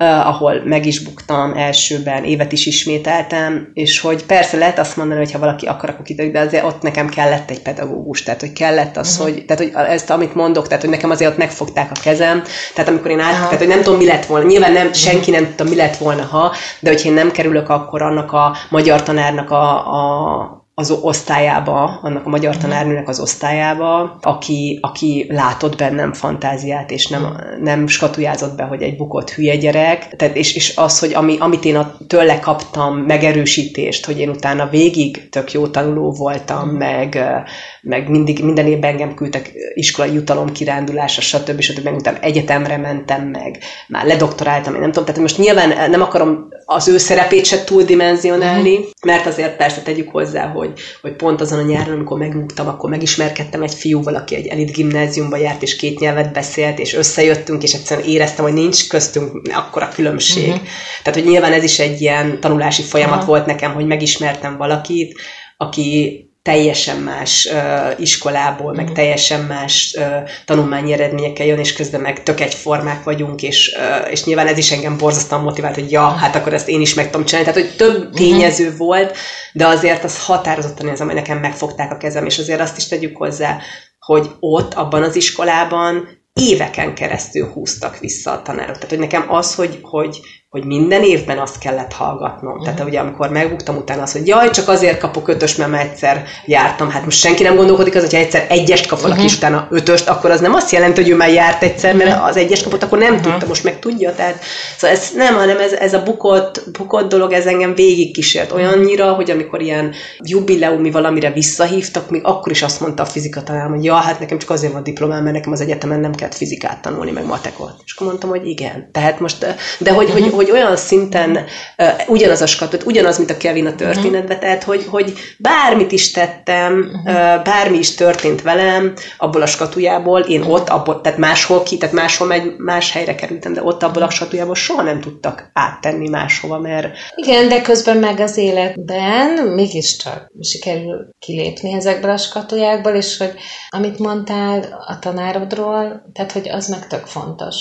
[0.01, 5.31] ahol meg is buktam elsőben, évet is ismételtem, és hogy persze lehet azt mondani, hogy
[5.31, 8.97] ha valaki akar, akkor kitök, de azért ott nekem kellett egy pedagógus, tehát hogy kellett
[8.97, 9.33] az, uh-huh.
[9.33, 12.43] hogy, tehát hogy ezt, amit mondok, tehát hogy nekem azért ott megfogták a kezem,
[12.73, 13.43] tehát amikor én át, Aha.
[13.43, 16.23] tehát hogy nem tudom, mi lett volna, nyilván nem, senki nem tudta, mi lett volna,
[16.23, 21.99] ha, de hogyha én nem kerülök akkor annak a magyar tanárnak a, a az osztályába,
[22.01, 28.55] annak a magyar tanárnőnek az osztályába, aki, aki látott bennem fantáziát, és nem, nem skatujázott
[28.55, 30.15] be, hogy egy bukott hülye gyerek.
[30.15, 34.69] Tehát, és, és az, hogy ami, amit én a, tőle kaptam megerősítést, hogy én utána
[34.69, 37.37] végig tök jó tanuló voltam, meg, ö,
[37.81, 41.59] meg mindig, minden évben engem küldtek iskolai jutalom kirándulásra, stb.
[41.59, 41.83] stb.
[41.83, 46.47] Meg utána egyetemre mentem meg, már ledoktoráltam, én nem tudom, tehát most nyilván nem akarom
[46.73, 51.61] az ő szerepét se túldimenzionálni, mert azért persze tegyük hozzá, hogy, hogy pont azon a
[51.61, 56.33] nyáron, amikor megbuktam, akkor megismerkedtem egy fiúval, aki egy elit gimnáziumba járt, és két nyelvet
[56.33, 60.47] beszélt, és összejöttünk, és egyszerűen éreztem, hogy nincs köztünk akkora különbség.
[60.47, 60.67] Uh-huh.
[61.03, 63.25] Tehát, hogy nyilván ez is egy ilyen tanulási folyamat Aha.
[63.25, 65.19] volt nekem, hogy megismertem valakit,
[65.57, 72.23] aki teljesen más uh, iskolából, meg teljesen más uh, tanulmányi eredményekkel jön, és közben meg
[72.23, 76.35] tök egyformák vagyunk, és, uh, és nyilván ez is engem borzasztóan motivált, hogy ja, hát
[76.35, 77.51] akkor ezt én is meg tudom csinálni.
[77.51, 79.17] Tehát, hogy több tényező volt,
[79.53, 83.17] de azért az határozottan ez, amely nekem megfogták a kezem, és azért azt is tegyük
[83.17, 83.61] hozzá,
[83.99, 88.75] hogy ott, abban az iskolában éveken keresztül húztak vissza a tanárok.
[88.75, 90.19] Tehát, hogy nekem az, hogy, hogy,
[90.51, 92.51] hogy minden évben azt kellett hallgatnom.
[92.51, 92.65] Uh-huh.
[92.65, 96.23] Tehát ugye amikor megbuktam utána az, hogy jaj, csak azért kapok ötöst, mert már egyszer
[96.45, 96.89] jártam.
[96.89, 99.31] Hát most senki nem gondolkodik az, hogyha egyszer egyest kap valaki, uh-huh.
[99.31, 102.37] és utána ötöst, akkor az nem azt jelenti, hogy ő már járt egyszer, mert az
[102.37, 103.31] egyest kapott, akkor nem uh-huh.
[103.31, 104.15] tudta, most meg tudja.
[104.15, 104.43] Tehát
[104.77, 109.13] szóval ez nem, hanem ez, ez a bukott, bukott dolog, ez engem végig kísért olyannyira,
[109.13, 113.83] hogy amikor ilyen jubileumi valamire visszahívtak, még akkor is azt mondta a fizika tanárom, hogy
[113.83, 117.11] ja, hát nekem csak azért van diplomám, mert nekem az egyetemen nem kellett fizikát tanulni,
[117.11, 117.73] meg matekot.
[117.85, 118.89] És akkor mondtam, hogy igen.
[118.91, 120.21] Tehát most, de hogy, uh-huh.
[120.21, 121.37] hogy, hogy olyan szinten
[121.77, 126.11] uh, ugyanaz a skatot, ugyanaz, mint a Kevin a történetben, tehát hogy, hogy bármit is
[126.11, 127.13] tettem, uh,
[127.43, 132.27] bármi is történt velem, abból a skatujából, én ott, abból, tehát máshol ki, tehát máshol
[132.27, 136.87] megy, más helyre kerültem, de ott abból a skatujából soha nem tudtak áttenni máshova, mert
[137.15, 143.33] Igen, de közben meg az életben mégiscsak sikerül kilépni ezekből a skatujákból, és hogy
[143.69, 147.55] amit mondtál a tanárodról, tehát hogy az meg tök fontos,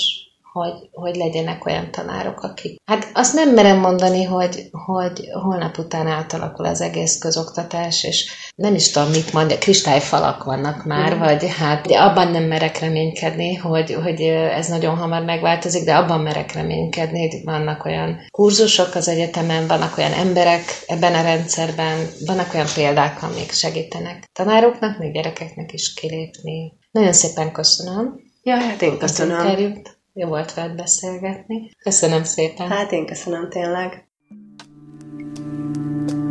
[0.51, 2.79] hogy, hogy legyenek olyan tanárok, akik...
[2.85, 8.75] Hát azt nem merem mondani, hogy, hogy holnap után átalakul az egész közoktatás, és nem
[8.75, 13.93] is tudom, mit mondja, kristályfalak vannak már, vagy hát de abban nem merek reménykedni, hogy,
[13.93, 19.67] hogy ez nagyon hamar megváltozik, de abban merek reménykedni, hogy vannak olyan kurzusok az egyetemen,
[19.67, 25.93] vannak olyan emberek ebben a rendszerben, vannak olyan példák, amik segítenek tanároknak, még gyerekeknek is
[25.93, 26.73] kilépni.
[26.91, 28.19] Nagyon szépen köszönöm.
[28.43, 29.81] ja, hát én köszönöm.
[30.13, 31.71] Jó volt veled beszélgetni.
[31.83, 32.67] Köszönöm szépen.
[32.67, 34.05] Hát én köszönöm tényleg.
[35.13, 36.30] thank you